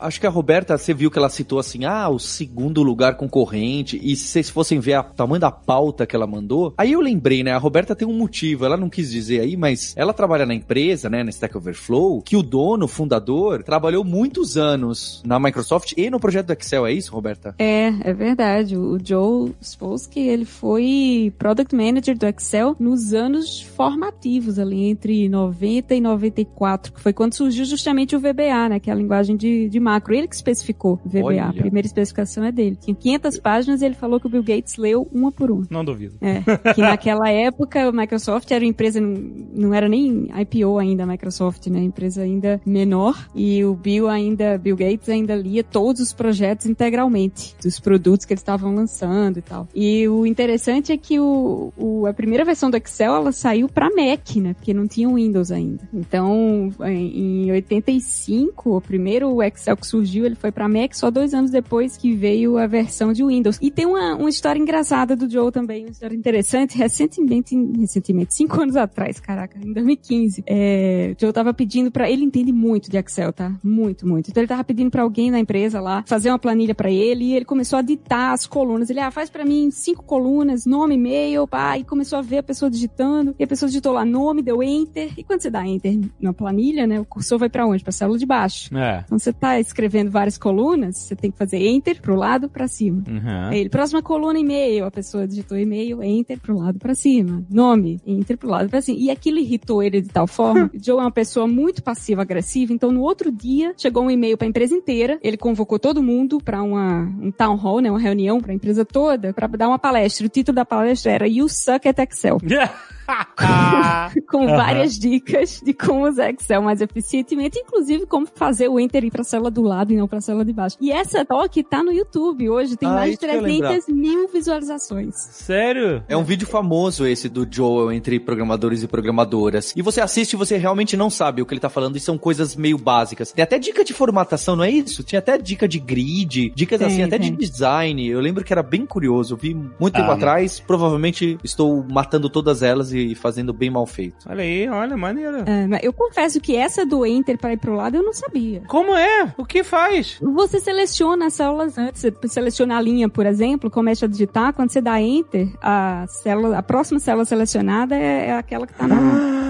[0.00, 3.98] Acho que a Roberta, você viu que ela citou assim, ah, o segundo lugar concorrente,
[4.02, 7.42] e se vocês fossem ver o tamanho da pauta que ela mandou, aí eu lembrei,
[7.42, 10.54] né, a Roberta tem um motivo, ela não quis dizer aí, mas ela trabalha na
[10.54, 15.92] empresa, né, na Stack Overflow, que o dono, o fundador, trabalhou muitos anos na Microsoft
[15.96, 17.54] e no projeto do Excel, é isso, Roberta?
[17.58, 18.76] É, é verdade.
[18.76, 25.94] O Joe Spolsky, ele foi Product Manager do Excel nos anos formativos, ali entre 90
[25.94, 29.68] e 94, que foi quando surgiu justamente o VBA, né, que é a linguagem de,
[29.68, 30.14] de macro.
[30.14, 31.22] Ele que especificou o VBA.
[31.24, 31.44] Olha.
[31.46, 32.76] A primeira especificação é dele.
[32.76, 35.66] Tinha 500 páginas e ele falou que o Bill Gates leu uma por uma.
[35.70, 36.16] Não duvido.
[36.20, 36.40] É,
[36.74, 39.14] que naquela época a Microsoft era uma empresa, não,
[39.54, 41.80] não era nem IPO ainda a Microsoft, né?
[41.80, 43.28] Empresa ainda menor.
[43.34, 48.32] E o Bill ainda, Bill Gates ainda lia todos os projetos integralmente, dos produtos que
[48.32, 49.68] eles estavam lançando e tal.
[49.74, 53.88] E o interessante é que o, o- a primeira versão do Excel, ela saiu para
[53.90, 54.54] Mac, né?
[54.54, 55.88] Porque não tinha o Windows ainda.
[55.92, 57.08] Então, em
[57.48, 62.14] em 85, o primeiro Excel surgiu, ele foi para Mac só dois anos depois que
[62.14, 63.58] veio a versão de Windows.
[63.60, 66.76] E tem uma, uma história engraçada do Joe também, uma história interessante.
[66.76, 72.24] Recentemente, recentemente, cinco anos atrás, caraca, em 2015, é, o Joe tava pedindo para ele
[72.24, 73.54] entende muito de Excel, tá?
[73.62, 74.30] Muito, muito.
[74.30, 77.34] Então ele tava pedindo para alguém na empresa lá fazer uma planilha para ele e
[77.34, 78.90] ele começou a ditar as colunas.
[78.90, 82.42] Ele, ah, faz para mim cinco colunas, nome, e-mail, pá, e começou a ver a
[82.42, 83.34] pessoa digitando.
[83.38, 85.12] E a pessoa digitou lá nome, deu enter.
[85.16, 87.82] E quando você dá enter na planilha, né, o cursor vai para onde?
[87.82, 88.76] Para célula de baixo.
[88.76, 89.02] É.
[89.04, 93.02] Então você tá escrevendo várias colunas, você tem que fazer enter pro lado para cima.
[93.08, 93.48] Uhum.
[93.50, 97.44] Aí ele, próxima coluna e-mail, a pessoa digitou e-mail, enter pro lado pra cima.
[97.50, 98.98] Nome, enter pro lado pra cima.
[98.98, 100.70] E aquilo irritou ele de tal forma.
[100.82, 104.74] Joe é uma pessoa muito passiva-agressiva, então no outro dia chegou um e-mail pra empresa
[104.74, 108.84] inteira, ele convocou todo mundo pra uma, um town hall, né, uma reunião pra empresa
[108.84, 110.26] toda, pra dar uma palestra.
[110.26, 112.38] O título da palestra era You Suck at Excel.
[114.28, 119.10] com várias dicas de como usar Excel mais eficientemente, inclusive como fazer o enter ir
[119.10, 120.76] pra célula do lado e não pra célula de baixo.
[120.80, 123.60] E essa talk tá no YouTube hoje, tem Ah, mais de isso que eu ia
[123.62, 125.14] 300 mil visualizações.
[125.16, 126.02] Sério?
[126.08, 129.72] É um vídeo famoso esse do Joel entre programadores e programadoras.
[129.76, 132.18] E você assiste e você realmente não sabe o que ele tá falando e são
[132.18, 133.32] coisas meio básicas.
[133.32, 135.02] Tem até dica de formatação, não é isso?
[135.02, 137.30] Tinha até dica de grid, dicas Tem, assim, até tem.
[137.34, 138.06] de design.
[138.06, 139.34] Eu lembro que era bem curioso.
[139.34, 140.60] Eu vi muito tempo Ah, atrás.
[140.60, 144.28] Provavelmente estou matando todas elas e fazendo bem mal feito.
[144.28, 145.38] Olha aí, olha, maneiro.
[145.38, 148.62] É, eu confesso que essa do enter para ir pro lado eu não sabia.
[148.66, 149.32] Como é?
[149.36, 150.18] O que faz?
[150.20, 154.70] Você seleciona as células antes, você seleciona a linha, por exemplo, começa a digitar, quando
[154.70, 158.96] você dá enter, a célula, a próxima célula selecionada é, é aquela que tá na
[158.96, 159.47] Ah,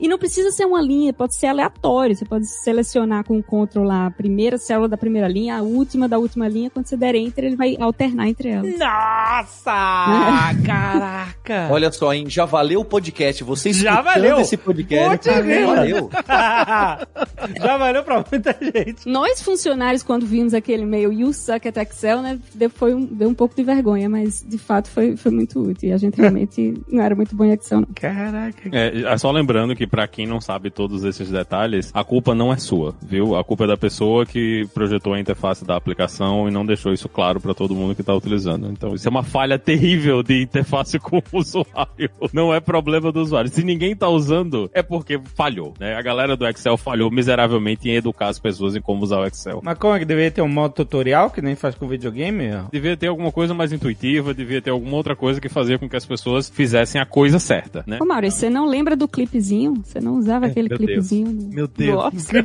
[0.00, 2.14] E não precisa ser uma linha, pode ser aleatório.
[2.14, 6.08] Você pode selecionar com o Ctrl lá a primeira célula da primeira linha, a última
[6.08, 6.70] da última linha.
[6.70, 8.78] Quando você der Enter, ele vai alternar entre elas.
[8.78, 9.72] Nossa!
[10.64, 11.68] Caraca!
[11.70, 12.26] Olha só, hein?
[12.28, 13.42] Já valeu o podcast.
[13.44, 14.40] Você Já valeu.
[14.40, 15.28] esse podcast.
[15.42, 15.76] Grila.
[15.76, 16.10] valeu.
[17.60, 19.08] Já valeu pra muita gente.
[19.08, 23.28] Nós, funcionários, quando vimos aquele e-mail You Suck at Excel, né, deu, foi um, deu
[23.28, 25.90] um pouco de vergonha, mas de fato foi, foi muito útil.
[25.90, 27.88] E a gente realmente não era muito bom em Excel, não.
[27.94, 28.68] Caraca.
[28.72, 32.52] É, é só lembrando que pra quem não sabe todos esses detalhes, a culpa não
[32.52, 33.36] é sua, viu?
[33.36, 37.08] A culpa é da pessoa que projetou a interface da aplicação e não deixou isso
[37.08, 38.70] claro pra todo mundo que tá utilizando.
[38.70, 42.10] Então, isso é uma falha terrível de interface com o usuário.
[42.32, 43.50] Não é problema do usuário.
[43.50, 45.94] Se ninguém tá usando, é porque falhou, né?
[45.94, 49.60] A galera do Excel falhou miseravelmente em educar as pessoas em como usar o Excel.
[49.62, 52.50] Mas como é que deveria ter um modo tutorial que nem faz com videogame?
[52.70, 55.96] Devia ter alguma coisa mais intuitiva, devia ter alguma outra coisa que fazia com que
[55.96, 57.98] as pessoas fizessem a coisa certa, né?
[58.00, 59.73] Ô, Maurício, você não lembra do clipezinho?
[59.82, 61.30] Você não usava aquele meu clipezinho?
[61.30, 62.28] no- Meu no Office?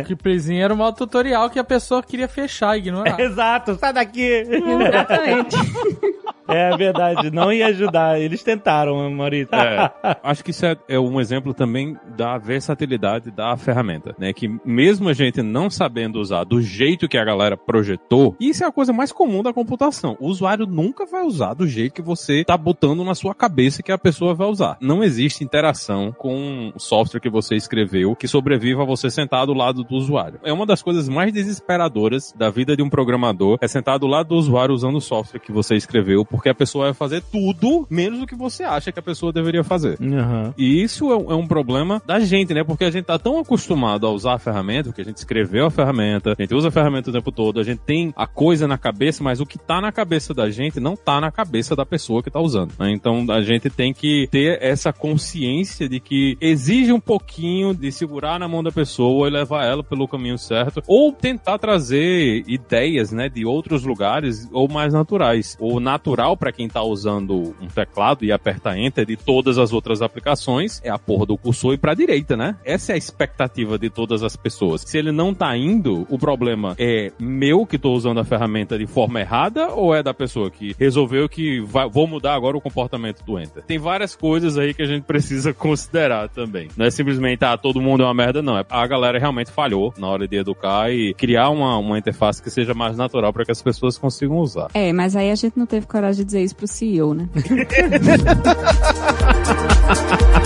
[0.00, 3.18] O clipzinho era um modo tutorial que a pessoa queria fechar e ignorar.
[3.18, 4.22] Exato, sai daqui.
[4.22, 5.56] Exatamente.
[6.48, 8.20] É verdade, não ia ajudar.
[8.20, 9.54] Eles tentaram, Maurício.
[9.54, 9.90] É,
[10.22, 14.32] acho que isso é, é um exemplo também da versatilidade da ferramenta, né?
[14.32, 18.66] Que mesmo a gente não sabendo usar do jeito que a galera projetou, isso é
[18.66, 20.16] a coisa mais comum da computação.
[20.20, 23.92] O usuário nunca vai usar do jeito que você tá botando na sua cabeça que
[23.92, 24.76] a pessoa vai usar.
[24.80, 29.54] Não existe interação com o software que você escreveu que sobreviva a você sentar do
[29.54, 30.40] lado do usuário.
[30.42, 34.28] É uma das coisas mais desesperadoras da vida de um programador, é sentar do lado
[34.28, 38.20] do usuário usando o software que você escreveu, porque a pessoa vai fazer tudo menos
[38.20, 39.98] do que você acha que a pessoa deveria fazer.
[40.00, 40.54] Uhum.
[40.56, 42.62] E isso é um, é um problema da gente, né?
[42.62, 45.70] Porque a gente tá tão acostumado a usar a ferramenta, porque a gente escreveu a
[45.70, 48.78] ferramenta, a gente usa a ferramenta o tempo todo, a gente tem a coisa na
[48.78, 52.22] cabeça, mas o que tá na cabeça da gente não tá na cabeça da pessoa
[52.22, 52.72] que tá usando.
[52.78, 52.92] né?
[52.92, 58.38] Então a gente tem que ter essa consciência de que exige um pouquinho de segurar
[58.38, 63.28] na mão da pessoa e levar ela pelo caminho certo, ou tentar trazer ideias, né,
[63.28, 65.56] de outros lugares ou mais naturais.
[65.58, 70.02] O natural para quem tá usando um teclado e aperta enter de todas as outras
[70.02, 72.56] aplicações é a porra do cursor e pra direita, né?
[72.64, 74.82] Essa é a expectativa de todas as pessoas.
[74.82, 78.86] Se ele não tá indo, o problema é meu que tô usando a ferramenta de
[78.86, 83.24] forma errada ou é da pessoa que resolveu que vai- vou mudar agora o comportamento
[83.24, 83.62] do enter?
[83.64, 86.68] Tem várias coisas aí que a gente precisa considerar também.
[86.76, 88.56] Não é simplesmente, ah, todo mundo é uma merda, não.
[88.58, 92.50] É a galera realmente falhou na hora de educar e criar uma, uma interface que
[92.50, 94.68] seja mais natural para que as pessoas consigam usar.
[94.74, 97.28] É, mas aí a gente não teve coragem de dizer isso pro CEO, né?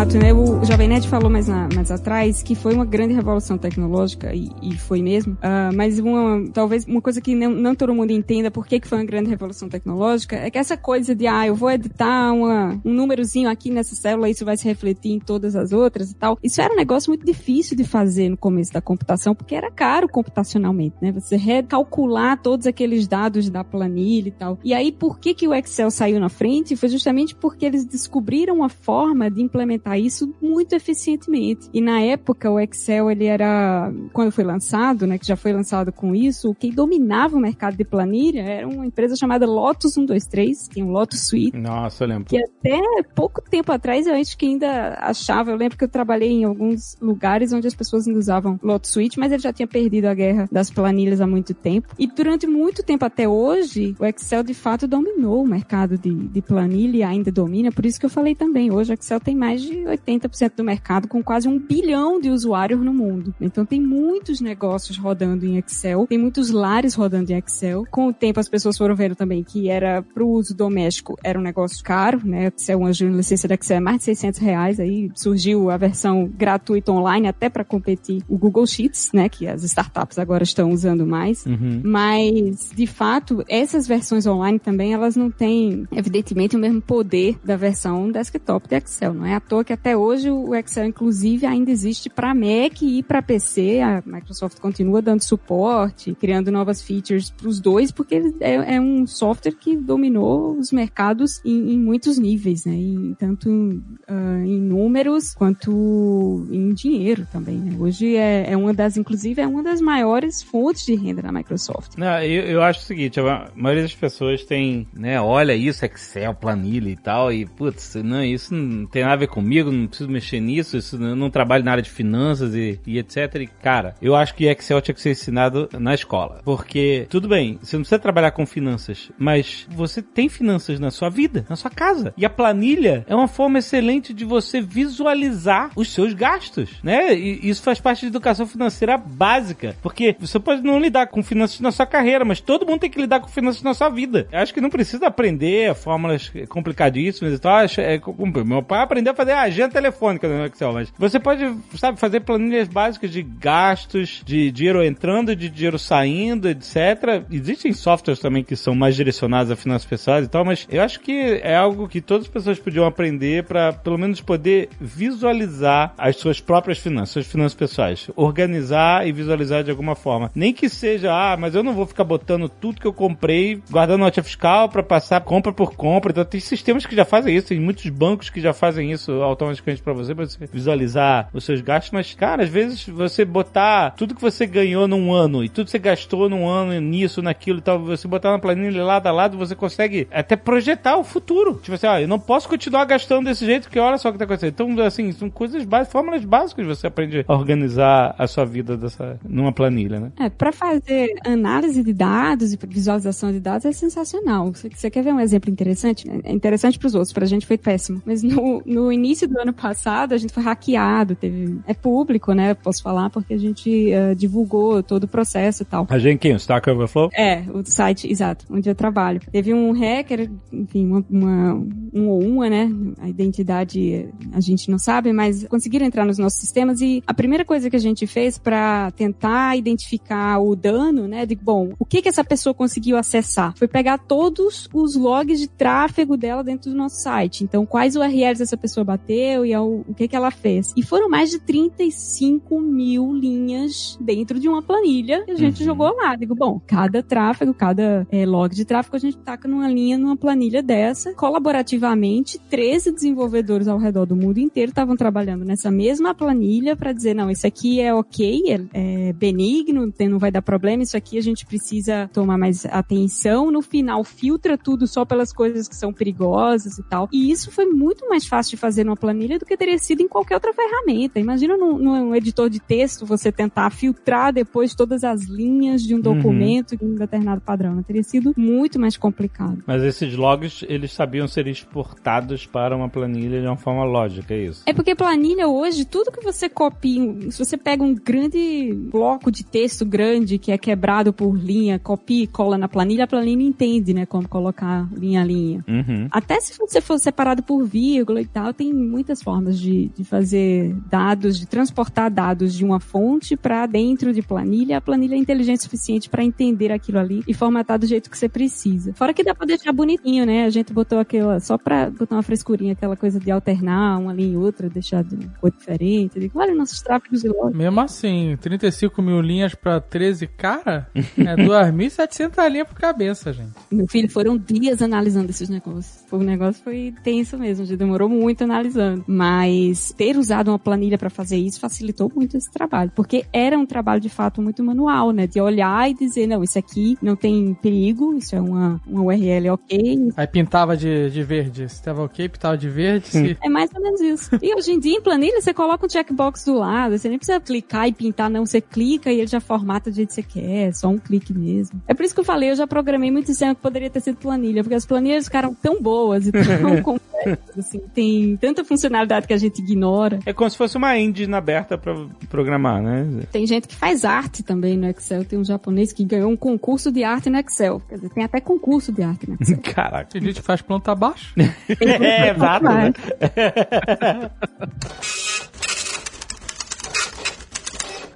[0.00, 0.32] fato, né?
[0.32, 4.48] O Jovem Nerd falou mais, na- mais atrás que foi uma grande revolução tecnológica, e,
[4.62, 5.36] e foi mesmo.
[5.42, 8.88] Ah, mas uma, talvez uma coisa que não, não todo mundo entenda por que, que
[8.88, 12.80] foi uma grande revolução tecnológica é que essa coisa de, ah, eu vou editar uma,
[12.82, 16.38] um númerozinho aqui nessa célula, isso vai se refletir em todas as outras e tal.
[16.42, 20.08] Isso era um negócio muito difícil de fazer no começo da computação, porque era caro
[20.08, 21.12] computacionalmente, né?
[21.12, 24.58] Você recalcular todos aqueles dados da planilha e tal.
[24.64, 26.74] E aí, por que, que o Excel saiu na frente?
[26.74, 31.68] Foi justamente porque eles descobriram uma forma de implementar isso muito eficientemente.
[31.72, 35.92] E na época, o Excel, ele era, quando foi lançado, né, que já foi lançado
[35.92, 40.82] com isso, quem dominava o mercado de planilha era uma empresa chamada Lotus 123, tem
[40.82, 42.24] um Lotus Suite, Nossa, eu lembro.
[42.24, 42.80] que até
[43.14, 46.96] pouco tempo atrás eu acho que ainda achava, eu lembro que eu trabalhei em alguns
[47.00, 50.48] lugares onde as pessoas ainda usavam Lotus Suite, mas ele já tinha perdido a guerra
[50.50, 51.88] das planilhas há muito tempo.
[51.98, 56.42] E durante muito tempo até hoje, o Excel de fato dominou o mercado de, de
[56.42, 59.62] planilha e ainda domina, por isso que eu falei também, hoje o Excel tem mais
[59.62, 63.34] de 80% do mercado com quase um bilhão de usuários no mundo.
[63.40, 67.84] Então tem muitos negócios rodando em Excel, tem muitos lares rodando em Excel.
[67.90, 71.38] Com o tempo as pessoas foram vendo também que era para o uso doméstico era
[71.38, 72.52] um negócio caro, né?
[72.56, 76.92] Excel, uma licença da Excel é mais de 600 reais, aí surgiu a versão gratuita
[76.92, 79.28] online até para competir o Google Sheets, né?
[79.28, 81.44] Que as startups agora estão usando mais.
[81.46, 81.80] Uhum.
[81.84, 87.56] Mas, de fato, essas versões online também, elas não têm, evidentemente, o mesmo poder da
[87.56, 89.14] versão desktop de Excel.
[89.14, 93.04] Não é à toa que até hoje o Excel, inclusive, ainda existe para Mac e
[93.04, 93.78] para PC.
[93.80, 99.06] A Microsoft continua dando suporte, criando novas features para os dois, porque é, é um
[99.06, 102.72] software que dominou os mercados em, em muitos níveis, né?
[102.72, 107.58] Em, tanto ah, em números quanto em dinheiro também.
[107.58, 107.76] Né?
[107.78, 111.96] Hoje é, é uma das, inclusive, é uma das maiores fontes de renda da Microsoft.
[111.96, 116.34] Não, eu, eu acho o seguinte, a maioria das pessoas tem, né, olha isso, Excel,
[116.34, 120.10] planilha e tal, e putz, não, isso não tem nada a ver comigo, não preciso
[120.10, 123.34] mexer nisso, isso não trabalho na área de finanças e, e etc.
[123.36, 126.40] E, cara, eu acho que Excel tinha que ser ensinado na escola.
[126.44, 131.08] Porque, tudo bem, você não precisa trabalhar com finanças, mas você tem finanças na sua
[131.08, 132.14] vida, na sua casa.
[132.16, 137.14] E a planilha é uma forma excelente de você visualizar os seus gastos, né?
[137.14, 139.76] E isso faz parte de educação financeira básica.
[139.82, 143.00] Porque você pode não lidar com finanças na sua carreira, mas todo mundo tem que
[143.00, 144.28] lidar com finanças na sua vida.
[144.30, 147.60] Eu acho que não precisa aprender fórmulas complicadíssimas e tal.
[147.60, 148.00] É,
[148.44, 152.68] meu pai aprendeu a fazer agenda telefônica no Excel, mas você pode, sabe, fazer planilhas
[152.68, 157.24] básicas de gastos, de dinheiro entrando, de dinheiro saindo, etc.
[157.30, 161.00] Existem softwares também que são mais direcionados a finanças pessoais e tal, mas eu acho
[161.00, 166.16] que é algo que todas as pessoas podiam aprender para pelo menos poder visualizar as
[166.16, 170.30] suas próprias finanças, suas finanças pessoais, organizar e visualizar de alguma forma.
[170.34, 174.00] Nem que seja, ah, mas eu não vou ficar botando tudo que eu comprei, guardando
[174.00, 176.10] nota fiscal para passar compra por compra.
[176.10, 179.82] Então tem sistemas que já fazem isso, tem muitos bancos que já fazem isso automaticamente
[179.82, 184.14] para você, para você visualizar os seus gastos, mas cara, às vezes você botar tudo
[184.14, 187.62] que você ganhou num ano e tudo que você gastou num ano nisso, naquilo e
[187.62, 191.60] tal, você botar na planilha lado a lado, você consegue até projetar o futuro.
[191.62, 194.18] Tipo assim, ah, eu não posso continuar gastando desse jeito, porque olha só o que
[194.18, 194.52] tá acontecendo.
[194.52, 199.18] Então, assim, são coisas básicas, fórmulas básicas você aprende a organizar a sua vida dessa,
[199.24, 200.12] numa planilha, né?
[200.18, 204.52] É, para fazer análise de dados e visualização de dados é sensacional.
[204.52, 206.08] Você, você quer ver um exemplo interessante?
[206.24, 208.02] É interessante para os outros, para a gente foi péssimo.
[208.04, 212.32] Mas no, no início do ano passado, passado a gente foi hackeado, teve, é público,
[212.32, 212.54] né?
[212.54, 215.86] Posso falar porque a gente uh, divulgou todo o processo e tal.
[215.88, 216.32] A gente quem?
[216.32, 217.10] O Stack Overflow?
[217.14, 219.20] É, o site, exato, onde eu trabalho.
[219.30, 221.54] Teve um hacker, enfim, uma, uma
[221.92, 222.70] um ou uma, né?
[223.00, 227.44] A identidade a gente não sabe, mas conseguiram entrar nos nossos sistemas e a primeira
[227.44, 231.26] coisa que a gente fez para tentar identificar o dano, né?
[231.26, 233.54] De bom, o que que essa pessoa conseguiu acessar?
[233.56, 237.44] Foi pegar todos os logs de tráfego dela dentro do nosso site.
[237.44, 240.72] Então, quais URLs essa pessoa bateu e o, o que que ela fez?
[240.76, 245.66] E foram mais de 35 mil linhas dentro de uma planilha que a gente uhum.
[245.66, 246.14] jogou lá.
[246.16, 250.16] Digo, bom, cada tráfego, cada é, log de tráfego a gente taca numa linha, numa
[250.16, 251.14] planilha dessa.
[251.14, 257.14] Colaborativamente, 13 desenvolvedores ao redor do mundo inteiro estavam trabalhando nessa mesma planilha para dizer,
[257.14, 261.22] não, isso aqui é ok, é, é benigno, não vai dar problema, isso aqui a
[261.22, 263.50] gente precisa tomar mais atenção.
[263.50, 267.08] No final, filtra tudo só pelas coisas que são perigosas e tal.
[267.12, 270.08] E isso foi muito mais fácil de fazer numa planilha do que teria sido em
[270.08, 271.18] qualquer outra ferramenta.
[271.18, 275.96] Imagina num, num editor de texto você tentar filtrar depois todas as linhas de um
[275.96, 276.02] uhum.
[276.02, 276.78] documento uhum.
[276.78, 277.74] de um determinado padrão.
[277.74, 279.62] Não teria sido muito mais complicado.
[279.66, 284.44] Mas esses logs, eles sabiam ser exportados para uma planilha de uma forma lógica, é
[284.44, 284.62] isso?
[284.66, 289.44] É porque planilha hoje, tudo que você copia, se você pega um grande bloco de
[289.44, 293.94] texto grande que é quebrado por linha, copia e cola na planilha, a planilha entende,
[293.94, 295.64] né, como colocar linha a linha.
[295.66, 296.08] Uhum.
[296.10, 300.74] Até se você for separado por vírgula e tal, tem muitas formas de, de fazer
[300.90, 304.78] dados, de transportar dados de uma fonte para dentro de planilha.
[304.78, 308.18] A planilha é inteligente o suficiente para entender aquilo ali e formatar do jeito que
[308.18, 308.92] você precisa.
[308.94, 310.44] Fora que dá para deixar bonitinho, né?
[310.44, 314.34] A gente botou aquela, só para botar uma frescurinha, aquela coisa de alternar uma linha
[314.34, 316.18] e outra, deixar de cor diferente.
[316.18, 317.56] Digo, olha nossos tráfegos de loja.
[317.56, 323.52] Mesmo assim, 35 mil linhas para 13 cara, é 2.700 linhas por cabeça, gente.
[323.70, 326.04] Meu filho, foram dias analisando esses negócios.
[326.10, 328.79] O negócio foi tenso mesmo, gente demorou muito analisando.
[329.06, 333.66] Mas ter usado uma planilha para fazer isso facilitou muito esse trabalho, porque era um
[333.66, 335.26] trabalho de fato muito manual, né?
[335.26, 339.50] De olhar e dizer, não, isso aqui não tem perigo, isso é uma, uma URL
[339.50, 340.12] ok.
[340.16, 341.68] Aí pintava de, de verde.
[341.68, 343.06] Se tava ok, pintava de verde.
[343.08, 343.36] Se...
[343.42, 344.30] É mais ou menos isso.
[344.42, 347.40] E hoje em dia, em planilha, você coloca um checkbox do lado, você nem precisa
[347.40, 348.46] clicar e pintar, não.
[348.46, 351.80] Você clica e ele já formata do jeito que você quer, só um clique mesmo.
[351.86, 354.16] É por isso que eu falei, eu já programei muito sistema que poderia ter sido
[354.16, 356.82] planilha, porque as planilhas ficaram tão boas e tão
[357.58, 360.18] assim, tem tanta funcionalidade que a gente ignora.
[360.26, 361.94] É como se fosse uma engine aberta para
[362.28, 363.24] programar, né?
[363.32, 365.24] Tem gente que faz arte também no Excel.
[365.24, 367.80] Tem um japonês que ganhou um concurso de arte no Excel.
[367.88, 369.58] Quer dizer, tem até concurso de arte no Excel.
[369.74, 370.10] Caraca.
[370.10, 371.34] Tem gente que faz planta abaixo.
[371.38, 372.64] é, exato.
[372.64, 372.92] Né?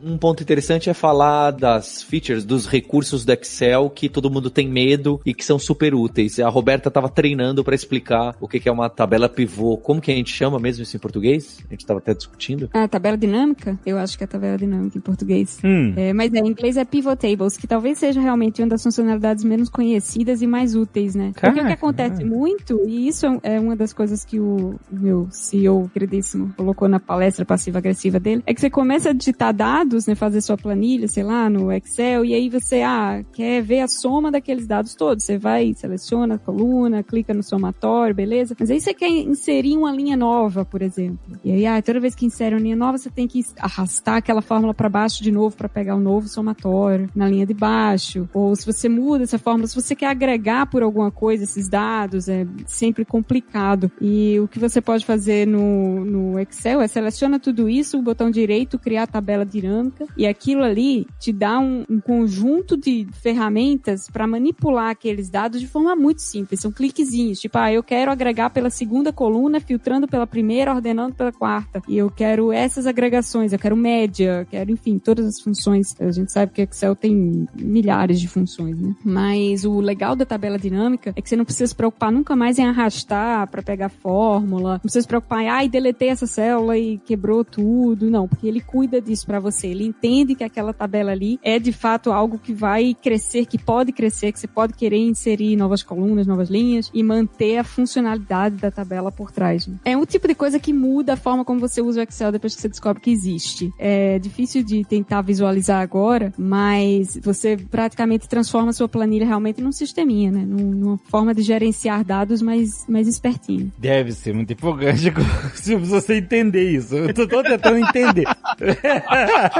[0.04, 4.68] Um ponto interessante é falar das features, dos recursos do Excel que todo mundo tem
[4.68, 6.38] medo e que são super úteis.
[6.38, 9.78] A Roberta estava treinando para explicar o que é uma tabela pivô.
[9.78, 11.58] Como que a gente chama mesmo isso em português?
[11.66, 12.68] A gente estava até discutindo.
[12.72, 13.78] Ah, tabela dinâmica?
[13.86, 15.58] Eu acho que é tabela dinâmica em português.
[15.64, 15.94] Hum.
[15.96, 19.42] É, mas é, em inglês é pivot tables, que talvez seja realmente uma das funcionalidades
[19.42, 21.32] menos conhecidas e mais úteis, né?
[21.34, 25.88] Porque o que acontece muito, e isso é uma das coisas que o meu CEO
[25.92, 30.14] queridíssimo colocou na palestra passiva-agressiva dele, é que você começa a digitar dados dados, né,
[30.14, 34.30] fazer sua planilha, sei lá, no Excel, e aí você, ah, quer ver a soma
[34.30, 35.24] daqueles dados todos.
[35.24, 38.56] Você vai, seleciona a coluna, clica no somatório, beleza?
[38.58, 41.38] Mas aí você quer inserir uma linha nova, por exemplo.
[41.44, 44.42] E aí, ah, toda vez que insere uma linha nova, você tem que arrastar aquela
[44.42, 48.28] fórmula para baixo de novo para pegar o um novo somatório na linha de baixo.
[48.32, 52.28] Ou se você muda essa fórmula, se você quer agregar por alguma coisa esses dados,
[52.28, 53.90] é sempre complicado.
[54.00, 58.30] E o que você pode fazer no, no Excel é seleciona tudo isso, o botão
[58.30, 63.06] direito, criar a tabela dinâmica dinâmica e aquilo ali te dá um, um conjunto de
[63.12, 66.60] ferramentas para manipular aqueles dados de forma muito simples.
[66.60, 71.32] São cliquezinhos, tipo, ah, eu quero agregar pela segunda coluna, filtrando pela primeira, ordenando pela
[71.32, 71.82] quarta.
[71.88, 75.98] E eu quero essas agregações, eu quero média, quero, enfim, todas as funções.
[76.00, 78.94] A gente sabe que Excel tem milhares de funções, né?
[79.04, 82.58] Mas o legal da tabela dinâmica é que você não precisa se preocupar nunca mais
[82.58, 86.98] em arrastar para pegar fórmula, não precisa se preocupar em, ai, deletei essa célula e
[86.98, 88.10] quebrou tudo.
[88.10, 91.72] Não, porque ele cuida disso para você ele entende que aquela tabela ali é de
[91.72, 96.26] fato algo que vai crescer, que pode crescer, que você pode querer inserir novas colunas,
[96.26, 99.66] novas linhas e manter a funcionalidade da tabela por trás.
[99.66, 99.76] Né?
[99.84, 102.54] É um tipo de coisa que muda a forma como você usa o Excel depois
[102.54, 103.72] que você descobre que existe.
[103.78, 109.72] É difícil de tentar visualizar agora, mas você praticamente transforma a sua planilha realmente num
[109.72, 110.44] sisteminha, né?
[110.46, 113.72] Numa forma de gerenciar dados mais, mais espertinho.
[113.78, 115.12] Deve ser muito empolgante
[115.54, 116.94] se você entender isso.
[116.94, 118.24] Eu tô, tô tentando entender.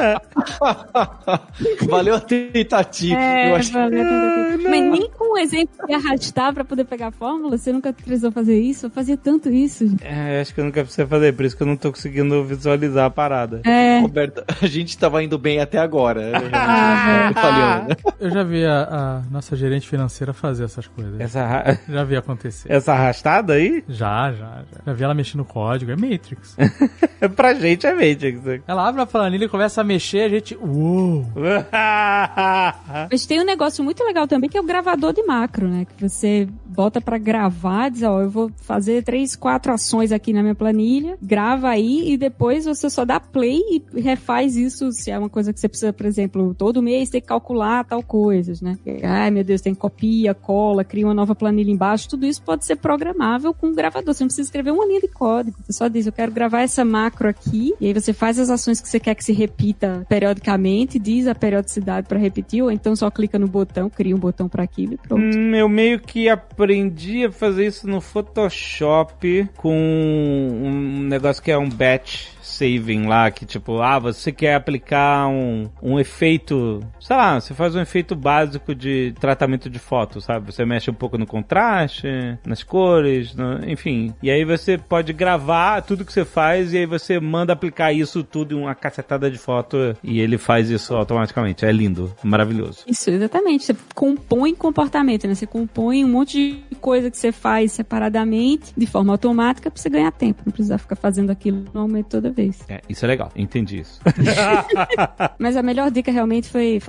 [1.89, 3.21] Valeu a tentativa.
[3.21, 4.71] É, eu acho valeu a tentativa.
[4.71, 8.31] Mas nem com o exemplo de arrastar pra poder pegar a fórmula, você nunca precisou
[8.33, 8.87] fazer isso?
[8.87, 9.85] Eu fazia tanto isso.
[10.03, 13.07] É, acho que eu nunca precisei fazer, por isso que eu não tô conseguindo visualizar
[13.07, 13.61] a parada.
[13.65, 16.33] É, Roberto, a gente tava indo bem até agora.
[16.53, 17.97] Ah, né?
[18.21, 21.21] Eu já vi a, a nossa gerente financeira fazer essas coisas.
[21.21, 22.71] Essa, Já vi acontecer.
[22.71, 24.81] essa arrastada aí, Já, já, já.
[24.87, 25.91] Já vi ela mexendo no código.
[25.91, 26.57] É Matrix.
[27.37, 28.41] pra gente é Matrix.
[28.67, 30.57] ela abre a planilha e começa a mexer, a gente.
[30.57, 31.25] Uou!
[33.11, 35.85] Mas tem um negócio muito legal também que é o gravador de macro, né?
[35.85, 40.43] Que você bota pra gravar, diz, ó, eu vou fazer três, quatro ações aqui na
[40.43, 45.19] minha planilha, grava aí e depois você só dá play e refaz isso se é
[45.19, 48.79] uma coisa que você precisa, por exemplo, todo mês tem que calcular tal coisas, né?
[49.03, 52.77] Ai, meu Deus, tem copia, cola, cria uma nova planilha embaixo, tudo isso pode ser
[52.77, 54.15] programável com o gravador.
[54.15, 55.57] Você não precisa escrever uma linha de código.
[55.65, 58.81] Você só diz, eu quero gravar essa macro aqui, e aí você faz as ações
[58.81, 59.74] que você quer que se repita
[60.09, 64.49] periodicamente, diz a periodicidade para repetir, ou então só clica no botão, cria um botão
[64.49, 65.23] para aquilo e pronto.
[65.23, 71.59] Hum, eu meio que aprendi a fazer isso no Photoshop com um negócio que é
[71.59, 77.41] um batch saving lá, que tipo, ah, você quer aplicar um, um efeito, sei lá,
[77.41, 80.53] você faz um efeito básico de tratamento de foto, sabe?
[80.53, 82.07] Você mexe um pouco no contraste,
[82.47, 84.15] nas cores, no- enfim.
[84.23, 88.23] E aí você pode gravar tudo que você faz e aí você manda aplicar isso
[88.23, 91.65] tudo em uma cacetada de foto e ele faz isso automaticamente.
[91.65, 92.85] É lindo, maravilhoso.
[92.87, 93.65] Isso, exatamente.
[93.65, 95.35] Você compõe comportamento, né?
[95.35, 99.89] Você compõe um monte de coisa que você faz separadamente, de forma automática, pra você
[99.89, 100.43] ganhar tempo.
[100.45, 102.44] Não precisar ficar fazendo aquilo normalmente toda vez.
[102.69, 104.01] É, isso é legal, entendi isso.
[105.39, 106.81] Mas a melhor dica realmente foi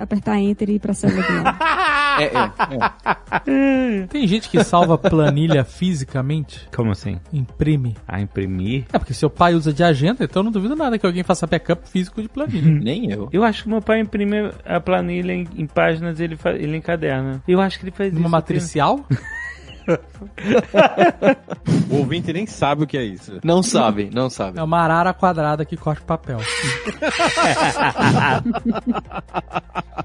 [0.00, 1.24] apertar Enter e ir pra célula.
[2.16, 4.06] É, é, é.
[4.06, 7.18] Tem gente que salva planilha fisicamente, Como assim?
[7.32, 7.96] imprime.
[8.06, 8.84] Ah, imprimir?
[8.92, 11.44] É porque seu pai usa de agenda, então eu não duvido nada que alguém faça
[11.44, 12.70] backup físico de planilha.
[12.80, 13.28] Nem eu.
[13.32, 17.42] Eu acho que meu pai imprime a planilha em, em páginas e ele, ele encaderna.
[17.48, 18.28] Eu acho que ele faz Uma isso.
[18.30, 19.04] matricial?
[21.90, 23.38] O ouvinte nem sabe o que é isso.
[23.44, 24.58] Não sabe, não sabe.
[24.58, 26.38] É uma arara quadrada que corta papel.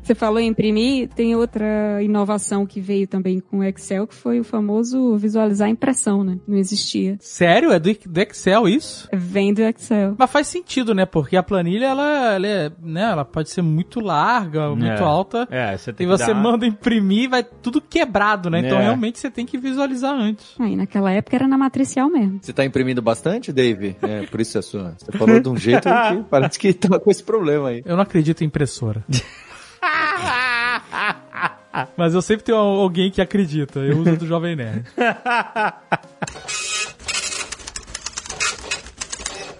[0.03, 4.39] Você falou em imprimir, tem outra inovação que veio também com o Excel, que foi
[4.39, 6.37] o famoso visualizar a impressão, né?
[6.47, 7.17] Não existia.
[7.19, 7.71] Sério?
[7.71, 9.07] É do, do Excel isso?
[9.13, 10.15] Vem do Excel.
[10.17, 11.05] Mas faz sentido, né?
[11.05, 13.03] Porque a planilha, ela, ela é, né?
[13.11, 14.99] Ela pode ser muito larga, muito É.
[15.01, 15.47] alta.
[15.51, 18.59] É, você tem E que você dar- manda imprimir, vai tudo quebrado, né?
[18.59, 18.83] Então É.
[18.83, 20.55] realmente você tem que visualizar antes.
[20.59, 22.39] Aí naquela época era na matricial mesmo.
[22.41, 23.95] Você tá imprimindo bastante, Dave?
[24.01, 24.95] É, por isso é sua.
[24.97, 27.81] Você falou de um jeito que parece que tá com esse problema aí.
[27.85, 29.03] Eu não acredito em impressora.
[31.95, 33.79] Mas eu sempre tenho alguém que acredita.
[33.79, 34.83] Eu uso do Jovem Nerd.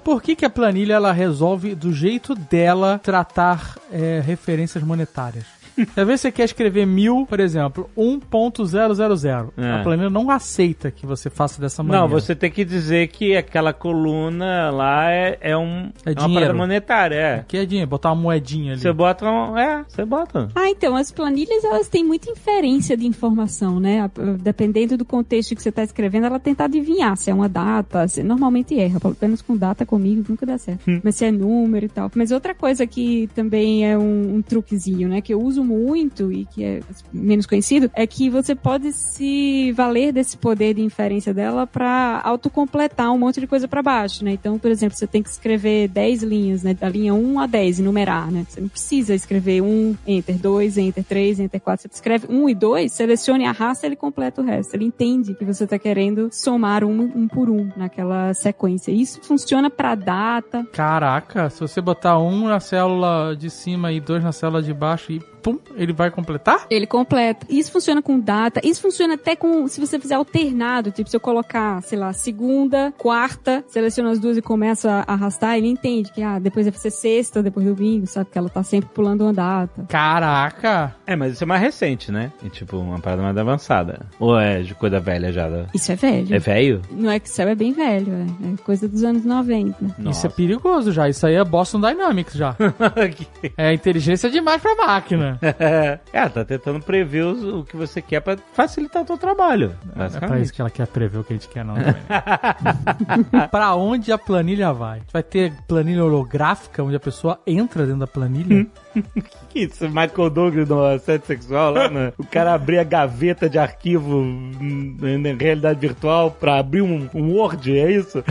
[0.03, 5.58] Por que, que a planilha ela resolve do jeito dela tratar é, referências monetárias?
[5.95, 9.49] Às vezes você quer escrever mil, por exemplo, 1.000.
[9.57, 9.71] É.
[9.71, 12.01] A planilha não aceita que você faça dessa maneira.
[12.01, 16.27] Não, você tem que dizer que aquela coluna lá é, é, um, É é uma
[16.27, 16.55] dinheiro.
[16.55, 17.45] monetária, é.
[17.47, 18.81] Que é dinheiro, botar uma moedinha ali.
[18.81, 20.49] Você bota um, É, você bota.
[20.55, 24.09] Ah, então, as planilhas, elas têm muita inferência de informação, né?
[24.41, 28.23] Dependendo do contexto que você está escrevendo, ela tenta adivinhar se é uma data, se,
[28.23, 30.81] normalmente erra, pelo menos com data comigo nunca dá certo.
[31.03, 32.11] Mas se é número e tal.
[32.15, 35.21] Mas outra coisa que também é um, um truquezinho, né?
[35.21, 36.79] Que eu uso muito e que é
[37.13, 43.11] menos conhecido, é que você pode se valer desse poder de inferência dela para autocompletar
[43.11, 44.31] um monte de coisa para baixo, né?
[44.31, 46.73] Então, por exemplo, você tem que escrever 10 linhas, né?
[46.73, 48.45] Da linha 1 a 10 e numerar, né?
[48.47, 51.83] Você não precisa escrever 1, enter, 2, enter, 3, enter, 4.
[51.83, 54.73] Você escreve 1 e 2, selecione a raça ele completa o resto.
[54.73, 58.91] Ele entende que você tá querendo somar um, um por um naquela sequência.
[58.91, 64.23] Isso funciona para data, Caraca, se você botar um na célula de cima e dois
[64.23, 66.65] na célula de baixo e pum, ele vai completar?
[66.69, 67.45] Ele completa.
[67.49, 68.59] Isso funciona com data.
[68.63, 70.91] Isso funciona até com se você fizer alternado.
[70.91, 75.57] Tipo, se eu colocar, sei lá, segunda, quarta, seleciono as duas e começo a arrastar,
[75.57, 78.29] ele entende que, ah, depois vai ser sexta, depois domingo, sabe?
[78.31, 79.85] Que ela tá sempre pulando uma data.
[79.87, 80.95] Caraca!
[81.05, 82.31] É, mas isso é mais recente, né?
[82.43, 84.05] E, tipo, uma parada mais avançada.
[84.19, 85.47] Ou é de coisa velha já?
[85.49, 86.35] da- Isso é velho.
[86.35, 86.81] É velho?
[86.91, 89.75] No Excel é bem velho, é, é coisa dos anos 90.
[90.09, 91.07] Isso é perigoso já.
[91.09, 92.55] Isso aí é Boston Dynamics já.
[93.57, 95.28] é inteligência demais pra máquina.
[95.41, 99.75] É, é, tá tentando prever os- o que você quer pra facilitar o teu trabalho.
[99.95, 101.75] não é pra isso que ela quer prever o que a gente quer, não.
[101.75, 103.47] também, né?
[103.51, 105.01] pra onde a planilha vai?
[105.11, 108.67] Vai ter planilha holográfica, onde a pessoa entra dentro da planilha?
[109.49, 112.11] Que isso, Michael Douglas no assédio sexual lá, né?
[112.17, 117.33] O cara abrir a gaveta de arquivo hum, em realidade virtual pra abrir um, um
[117.35, 118.23] Word, é isso?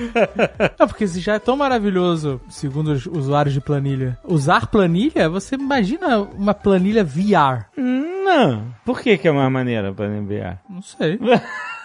[0.78, 5.54] Não, porque se já é tão maravilhoso, segundo os usuários de planilha, usar planilha, você
[5.56, 7.66] imagina uma planilha VR.
[7.76, 8.74] Não.
[8.84, 10.60] Por que que é mais maneira pra enviar?
[10.68, 11.18] Não sei.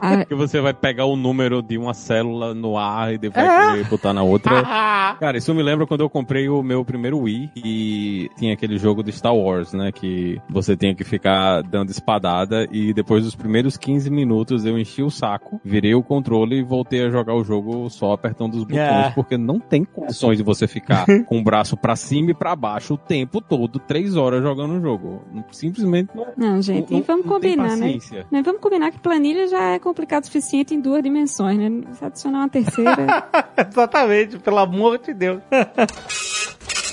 [0.00, 3.82] Ah, Que você vai pegar o número de uma célula no ar e depois É.
[3.84, 4.62] botar na outra.
[5.20, 9.02] Cara, isso me lembra quando eu comprei o meu primeiro Wii e tinha aquele jogo
[9.02, 9.92] de Star Wars, né?
[9.92, 15.02] Que você tinha que ficar dando espadada e depois dos primeiros 15 minutos eu enchi
[15.02, 18.78] o saco, virei o controle e voltei a jogar o jogo só apertando os botões,
[19.06, 19.12] Ah.
[19.14, 22.94] porque não tem condições de você ficar com o braço pra cima e pra baixo
[22.94, 25.22] o tempo todo, três horas jogando o jogo.
[25.52, 26.26] Simplesmente não.
[26.36, 27.98] não, gente, e não- vamos não tem combinar, né?
[28.30, 31.70] Nós vamos combinar que planilha já é complicado o suficiente em duas dimensões, né?
[31.94, 33.28] Se adicionar uma terceira.
[33.56, 35.42] Exatamente, pelo amor de Deus.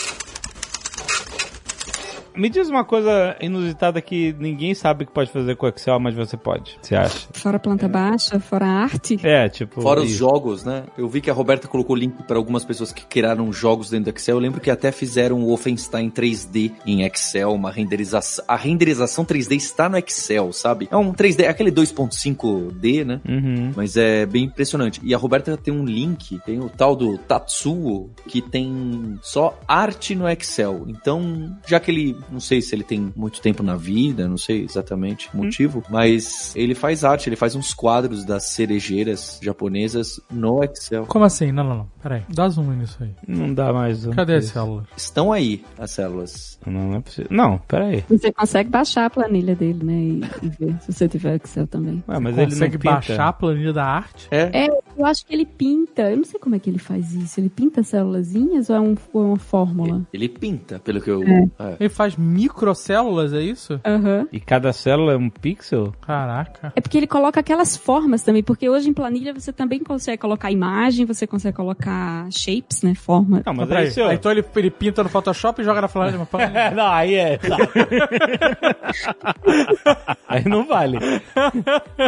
[2.36, 6.16] Me diz uma coisa inusitada que ninguém sabe que pode fazer com o Excel, mas
[6.16, 6.78] você pode.
[6.82, 7.28] Você acha?
[7.34, 9.20] fora planta baixa, fora arte.
[9.24, 9.82] É, tipo.
[9.82, 10.20] Fora os isso.
[10.20, 10.84] jogos, né?
[10.98, 14.16] Eu vi que a Roberta colocou link para algumas pessoas que criaram jogos dentro do
[14.16, 14.38] Excel.
[14.38, 18.44] Eu lembro que até fizeram o Wolfenstein 3D em Excel, uma renderização.
[18.48, 20.88] A renderização 3D está no Excel, sabe?
[20.92, 23.22] É um 3D, é aquele 2.5D, né?
[23.28, 23.74] Uhum.
[23.76, 25.00] Mas é bem impressionante.
[25.04, 30.16] E a Roberta tem um link, tem o tal do Tatsuo, que tem só arte
[30.16, 30.86] no Excel.
[30.88, 34.64] Então, já que ele, não sei se ele tem muito tempo na vida, não sei
[34.64, 40.64] exatamente o motivo, mas ele faz arte, ele faz uns quadros das cerejeiras japonesas no
[40.64, 41.06] Excel.
[41.06, 41.52] Como assim?
[41.52, 41.88] Não, não, não.
[42.02, 42.24] Peraí.
[42.30, 43.12] Dá zoom nisso aí.
[43.28, 44.06] Não dá mais.
[44.06, 44.86] um Cadê as células?
[44.96, 46.60] Estão aí as células.
[46.66, 47.28] Não, não é possível.
[47.30, 48.04] Não, peraí.
[48.10, 49.94] Você consegue baixar a planilha dele, né?
[49.94, 52.04] E, e ver se você tiver Excel também.
[52.08, 54.28] Ué, mas ele não Consegue baixar a planilha da arte?
[54.32, 56.04] É, É, eu acho que ele pinta.
[56.10, 57.40] Eu não sei como é que ele faz isso.
[57.40, 60.02] Ele pinta célulazinhas ou é, um, ou é uma fórmula?
[60.14, 61.22] ele pinta, pelo que eu.
[61.24, 61.76] é.
[61.80, 63.80] Ele faz microcélulas, é isso?
[63.86, 64.28] Aham.
[64.32, 65.94] E cada célula é um pixel?
[66.02, 66.72] Caraca.
[66.76, 70.52] É porque ele coloca aquelas formas também, porque hoje em planilha você também consegue colocar
[70.52, 72.94] imagem, você consegue colocar shapes, né?
[72.96, 73.42] Forma.
[73.46, 73.88] Não, mas Peraí.
[74.10, 76.18] aí, então ele, ele pinta no Photoshop e joga na planilha.
[76.18, 76.72] uma planilha.
[76.72, 77.38] não, aí é.
[77.38, 77.58] tá.
[80.28, 80.98] aí não vale.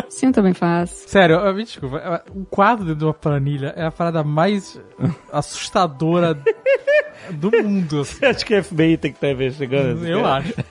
[0.10, 1.08] Sim, eu também faço.
[1.08, 2.24] Sério, eu- me desculpa.
[2.34, 4.80] O quadro dentro de uma planilha é a parada mais
[5.32, 6.38] assustadora
[7.32, 8.02] do mundo.
[8.02, 8.26] assim.
[8.26, 10.06] Acho que a FBI tem que estar investigando.
[10.06, 10.54] Eu acho.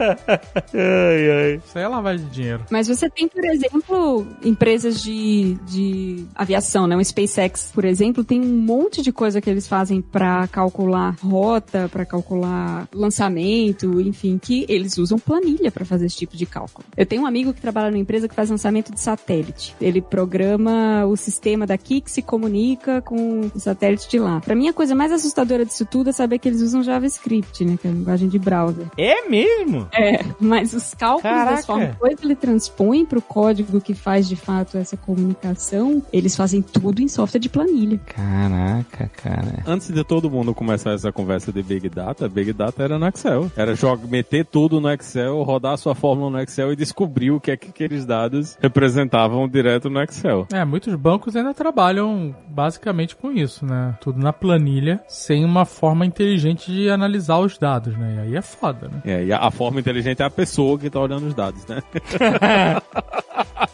[0.00, 1.60] Ai, ai.
[1.64, 2.64] Isso aí é lavagem de dinheiro.
[2.70, 6.96] Mas você tem, por exemplo, empresas de, de aviação, né?
[6.96, 11.88] O SpaceX, por exemplo, tem um monte de coisa que eles fazem pra calcular rota,
[11.88, 16.86] pra calcular lançamento, enfim, que eles usam planilha pra fazer esse tipo de cálculo.
[16.96, 19.74] Eu tenho um amigo que trabalha numa empresa que faz lançamento de satélite.
[19.80, 24.40] Ele programa o sistema daqui que se comunica com o satélite de lá.
[24.40, 27.78] Pra mim, a coisa mais assustadora disso tudo é saber que eles usam JavaScript, né?
[27.80, 28.86] Que é a linguagem de browser.
[28.98, 29.88] É mesmo?
[29.90, 31.56] É, mas os cálculos Caraca.
[31.56, 36.02] das formas, depois que ele transpõe para o código que faz de fato essa comunicação,
[36.12, 37.98] eles fazem tudo em software de planilha.
[38.04, 39.62] Caraca, cara.
[39.66, 43.50] Antes de todo mundo começar essa conversa de Big Data, Big Data era no Excel.
[43.56, 47.50] Era jogar, meter tudo no Excel, rodar sua fórmula no Excel e descobrir o que
[47.50, 50.17] é que aqueles dados representavam direto no Excel.
[50.52, 53.96] É, muitos bancos ainda trabalham basicamente com isso, né?
[54.00, 58.16] Tudo na planilha, sem uma forma inteligente de analisar os dados, né?
[58.16, 59.02] E aí é foda, né?
[59.04, 61.82] É, e a, a forma inteligente é a pessoa que tá olhando os dados, né?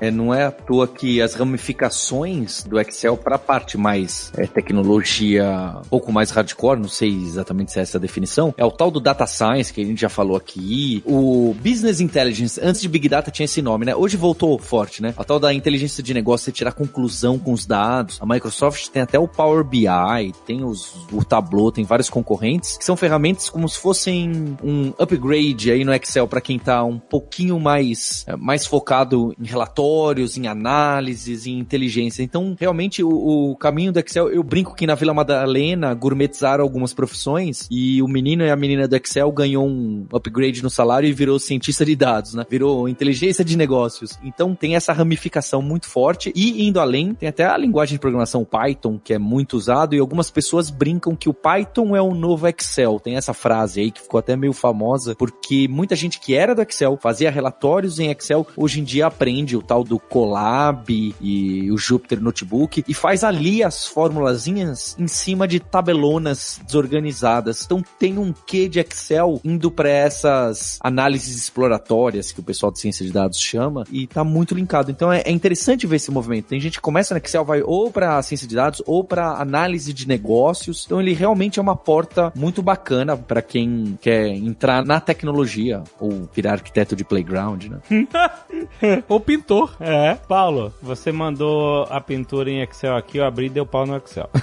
[0.00, 4.46] É, não é à toa que as ramificações do Excel para a parte mais é,
[4.46, 8.70] tecnologia, um pouco mais hardcore, não sei exatamente se é essa a definição, é o
[8.70, 11.02] tal do Data Science, que a gente já falou aqui.
[11.06, 13.94] O Business Intelligence, antes de Big Data tinha esse nome, né?
[13.94, 15.14] Hoje voltou forte, né?
[15.16, 18.18] A tal da inteligência de negócio, você tirar conclusão com os dados.
[18.20, 19.86] A Microsoft tem até o Power BI,
[20.46, 25.70] tem os, o Tableau, tem vários concorrentes, que são ferramentas como se fossem um upgrade
[25.70, 29.44] aí no Excel para quem tá um pouquinho mais, é, mais focado em
[29.84, 32.22] relatórios, em análises, em inteligência.
[32.22, 36.94] Então, realmente, o, o caminho do Excel, eu brinco que na Vila Madalena gourmetizaram algumas
[36.94, 41.12] profissões e o menino e a menina do Excel ganhou um upgrade no salário e
[41.12, 42.44] virou cientista de dados, né?
[42.48, 44.18] Virou inteligência de negócios.
[44.22, 48.44] Então, tem essa ramificação muito forte e indo além, tem até a linguagem de programação
[48.44, 52.48] Python, que é muito usado e algumas pessoas brincam que o Python é o novo
[52.48, 52.98] Excel.
[53.00, 56.62] Tem essa frase aí que ficou até meio famosa, porque muita gente que era do
[56.62, 61.78] Excel, fazia relatórios em Excel, hoje em dia aprende o tal do Colab e o
[61.78, 67.64] Jupyter Notebook e faz ali as formulazinhas em cima de tabelonas desorganizadas.
[67.64, 72.78] Então tem um quê de Excel indo para essas análises exploratórias que o pessoal de
[72.78, 74.90] ciência de dados chama e tá muito linkado.
[74.90, 76.46] Então é, é interessante ver esse movimento.
[76.46, 79.92] Tem gente que começa no Excel, vai ou para ciência de dados ou para análise
[79.92, 80.84] de negócios.
[80.84, 86.28] Então ele realmente é uma porta muito bacana para quem quer entrar na tecnologia ou
[86.32, 87.78] virar arquiteto de playground, né?
[89.08, 89.63] Ou pintor.
[89.80, 90.14] É.
[90.28, 94.28] Paulo, você mandou a pintura em Excel aqui, eu abri e deu pau no Excel.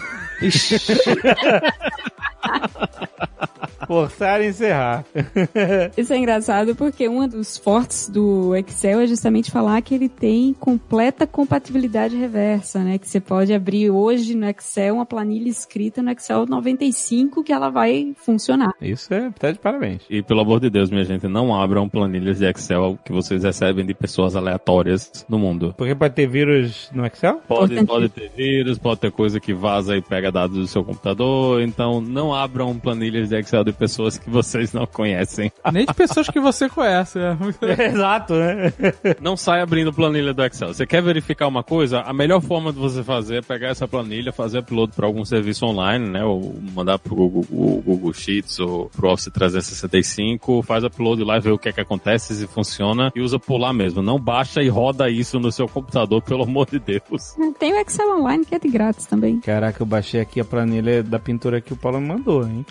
[3.88, 5.06] Forçar a encerrar.
[5.98, 10.54] Isso é engraçado porque um dos fortes do Excel é justamente falar que ele tem
[10.54, 12.98] completa compatibilidade reversa, né?
[12.98, 17.70] Que você pode abrir hoje no Excel uma planilha escrita no Excel 95 que ela
[17.70, 18.74] vai funcionar.
[18.82, 20.02] Isso é até de parabéns.
[20.10, 23.86] E pelo amor de Deus, minha gente, não abram planilhas de Excel que vocês recebem
[23.86, 25.74] de pessoas aleatórias no mundo.
[25.78, 27.42] Porque pode ter vírus no Excel?
[27.48, 31.62] Pode, pode ter vírus, pode ter coisa que vaza e pega dados do seu computador,
[31.62, 35.52] então não abram planilhas de Excel de pessoas que vocês não conhecem.
[35.72, 37.20] Nem de pessoas que você conhece.
[37.20, 37.38] né?
[37.92, 38.74] Exato, né?
[39.22, 40.74] Não sai abrindo planilha do Excel.
[40.74, 42.02] Você quer verificar uma coisa?
[42.02, 45.66] A melhor forma de você fazer é pegar essa planilha, fazer upload para algum serviço
[45.66, 46.24] online, né?
[46.24, 51.42] Ou mandar pro Google, o Google Sheets ou pro Office 365, faz upload lá e
[51.42, 54.02] vê o que é que acontece, se funciona e usa por lá mesmo.
[54.02, 57.36] Não baixa e roda isso no seu computador, pelo amor de Deus.
[57.60, 59.40] Tem o Excel Online que é de grátis também.
[59.40, 62.66] Caraca, eu baixei aqui a planilha da pintura que o Paulo me mandou, hein?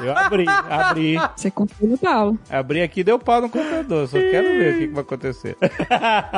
[0.00, 1.16] Eu abri, abri.
[1.36, 2.38] Você confia no Paulo.
[2.50, 4.08] Abri aqui e deu pau no computador.
[4.08, 5.56] Só quero ver o que, que vai acontecer.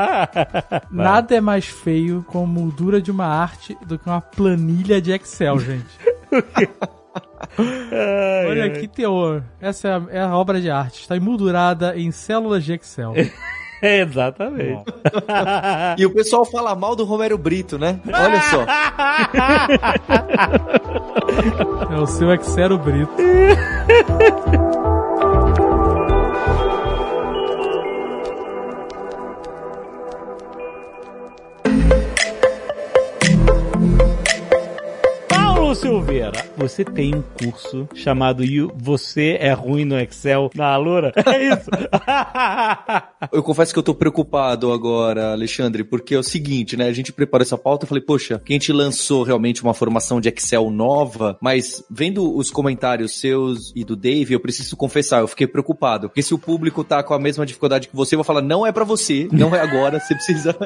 [0.91, 5.13] Nada é mais feio com a moldura de uma arte do que uma planilha de
[5.13, 5.99] Excel, gente.
[8.49, 9.43] Olha que teor.
[9.61, 11.01] Essa é a, é a obra de arte.
[11.01, 13.15] Está emoldurada em células de Excel.
[14.01, 14.85] Exatamente.
[15.99, 18.01] E o pessoal fala mal do Romero Brito, né?
[18.07, 18.67] Olha só.
[21.95, 23.13] É o seu Excel Brito.
[35.67, 41.13] Paulo Silveira, você tem um curso chamado You- Você é Ruim no Excel na Alura?
[41.27, 41.69] É isso.
[43.33, 46.87] Eu confesso que eu tô preocupado agora, Alexandre, porque é o seguinte, né?
[46.87, 50.21] A gente preparou essa pauta e falei, poxa, que a gente lançou realmente uma formação
[50.21, 55.27] de Excel nova, mas vendo os comentários seus e do Dave, eu preciso confessar, eu
[55.29, 56.09] fiquei preocupado.
[56.09, 58.65] Porque se o público tá com a mesma dificuldade que você, eu vou falar, não
[58.65, 60.57] é pra você, não é agora, você precisa.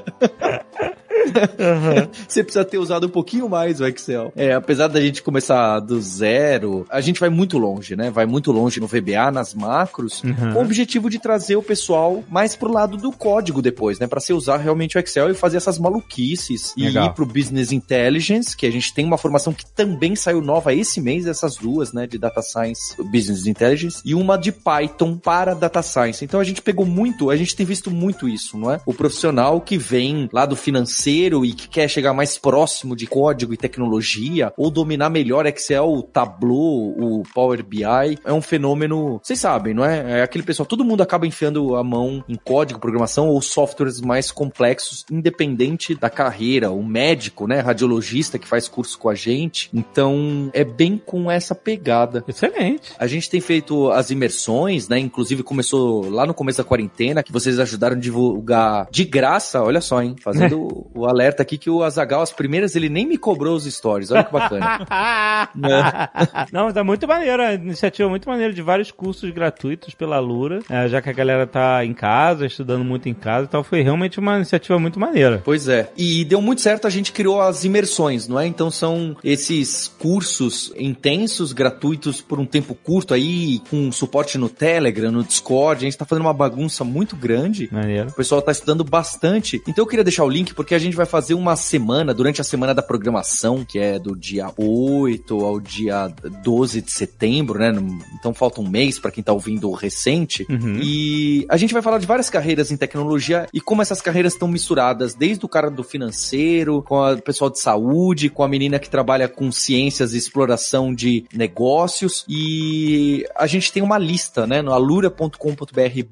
[2.28, 4.32] Você precisa ter usado um pouquinho mais o Excel.
[4.36, 8.10] É, apesar da gente começar do zero, a gente vai muito longe, né?
[8.10, 10.22] Vai muito longe no VBA, nas macros,
[10.52, 14.06] com o objetivo de trazer o pessoal mais pro lado do código depois, né?
[14.06, 16.74] Pra você usar realmente o Excel e fazer essas maluquices.
[16.76, 17.04] Legal.
[17.04, 20.74] E ir pro Business Intelligence, que a gente tem uma formação que também saiu nova
[20.74, 22.06] esse mês, essas duas, né?
[22.06, 26.24] De Data Science, Business Intelligence, e uma de Python para Data Science.
[26.24, 28.80] Então a gente pegou muito, a gente tem visto muito isso, não é?
[28.86, 33.52] O profissional que vem lá do financeiro e que quer chegar mais próximo de código
[33.52, 37.84] e tecnologia, ou dominar melhor Excel, o Tableau, o Power BI,
[38.24, 40.20] é um fenômeno, vocês sabem, não é?
[40.20, 44.30] É aquele pessoal, todo mundo acaba enfiando a mão em código, programação ou softwares mais
[44.30, 46.70] complexos, independente da carreira.
[46.70, 49.68] O médico, né, radiologista que faz curso com a gente.
[49.72, 52.24] Então, é bem com essa pegada.
[52.26, 52.92] Excelente.
[52.98, 54.98] A gente tem feito as imersões, né?
[54.98, 59.80] Inclusive começou lá no começo da quarentena, que vocês ajudaram a divulgar de graça, olha
[59.80, 60.16] só, hein?
[60.22, 64.10] Fazendo o alerta aqui que o Azagal, as primeiras, ele nem me cobrou os stories.
[64.10, 64.86] Olha que bacana.
[65.54, 66.08] Né?
[66.52, 70.88] Não, tá muito maneiro, a iniciativa muito maneira de vários cursos gratuitos pela Lura, é,
[70.88, 74.18] já que a galera tá em casa, estudando muito em casa e tal, foi realmente
[74.18, 75.40] uma iniciativa muito maneira.
[75.44, 75.90] Pois é.
[75.96, 78.46] E deu muito certo, a gente criou as imersões, não é?
[78.46, 85.10] Então são esses cursos intensos, gratuitos por um tempo curto aí, com suporte no Telegram,
[85.10, 85.84] no Discord.
[85.84, 87.68] A gente tá fazendo uma bagunça muito grande.
[87.72, 88.08] Maneiro.
[88.10, 89.62] O pessoal tá estudando bastante.
[89.66, 92.44] Então eu queria deixar o link porque a gente vai fazer uma semana, durante a
[92.44, 96.08] semana da programação, que é do dia 8 ao dia
[96.42, 97.72] 12 de setembro, né?
[98.18, 100.46] Então falta um mês para quem tá ouvindo recente.
[100.48, 100.78] Uhum.
[100.82, 104.48] E a gente vai falar de várias carreiras em tecnologia e como essas carreiras estão
[104.48, 108.90] misturadas, desde o cara do financeiro, com o pessoal de saúde, com a menina que
[108.90, 112.24] trabalha com ciências e exploração de negócios.
[112.28, 115.36] E a gente tem uma lista, né, no alura.com.br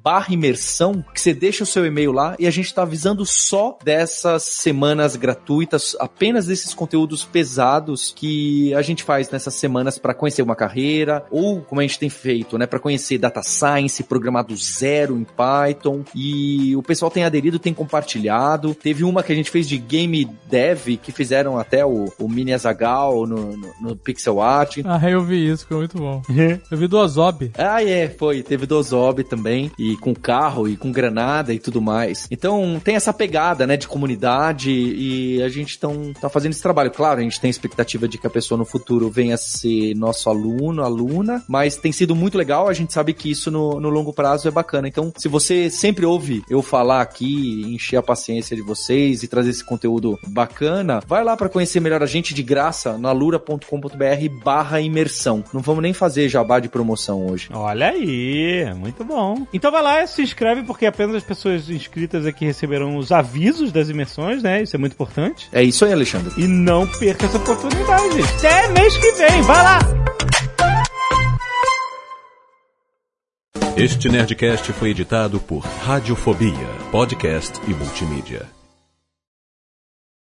[0.01, 3.77] barra imersão, que você deixa o seu e-mail lá e a gente tá avisando só
[3.83, 10.43] dessas semanas gratuitas apenas desses conteúdos pesados que a gente faz nessas semanas para conhecer
[10.43, 14.55] uma carreira ou como a gente tem feito, né, para conhecer data science, programar do
[14.55, 18.75] zero em Python e o pessoal tem aderido, tem compartilhado.
[18.75, 22.53] Teve uma que a gente fez de game dev que fizeram até o, o Mini
[22.53, 24.77] Azagal no, no, no pixel art.
[24.85, 26.21] Ah, eu vi isso, foi muito bom.
[26.69, 27.51] eu vi do Ozob.
[27.57, 28.43] Ah, é, foi.
[28.43, 29.71] Teve do Ozob também.
[29.79, 32.27] E com carro e com granada e tudo mais.
[32.29, 36.91] Então tem essa pegada, né, de comunidade e a gente tão, tá fazendo esse trabalho.
[36.91, 40.83] Claro, a gente tem expectativa de que a pessoa no futuro venha ser nosso aluno,
[40.83, 42.67] aluna, mas tem sido muito legal.
[42.67, 44.87] A gente sabe que isso no, no longo prazo é bacana.
[44.87, 49.51] Então, se você sempre ouve eu falar aqui, encher a paciência de vocês e trazer
[49.51, 54.81] esse conteúdo bacana, vai lá para conhecer melhor a gente de graça na lura.com.br barra
[54.81, 55.43] imersão.
[55.53, 57.49] Não vamos nem fazer jabá de promoção hoje.
[57.53, 59.45] Olha aí, muito bom.
[59.53, 63.71] Então vai lá e se inscreve, porque apenas as pessoas inscritas aqui receberão os avisos
[63.71, 64.63] das imersões, né?
[64.63, 65.47] Isso é muito importante.
[65.51, 66.33] É isso aí, Alexandre.
[66.37, 68.21] E não perca essa oportunidade.
[68.37, 69.79] Até mês que vem, vai lá!
[73.77, 78.58] Este Nerdcast foi editado por Radiofobia, podcast e multimídia.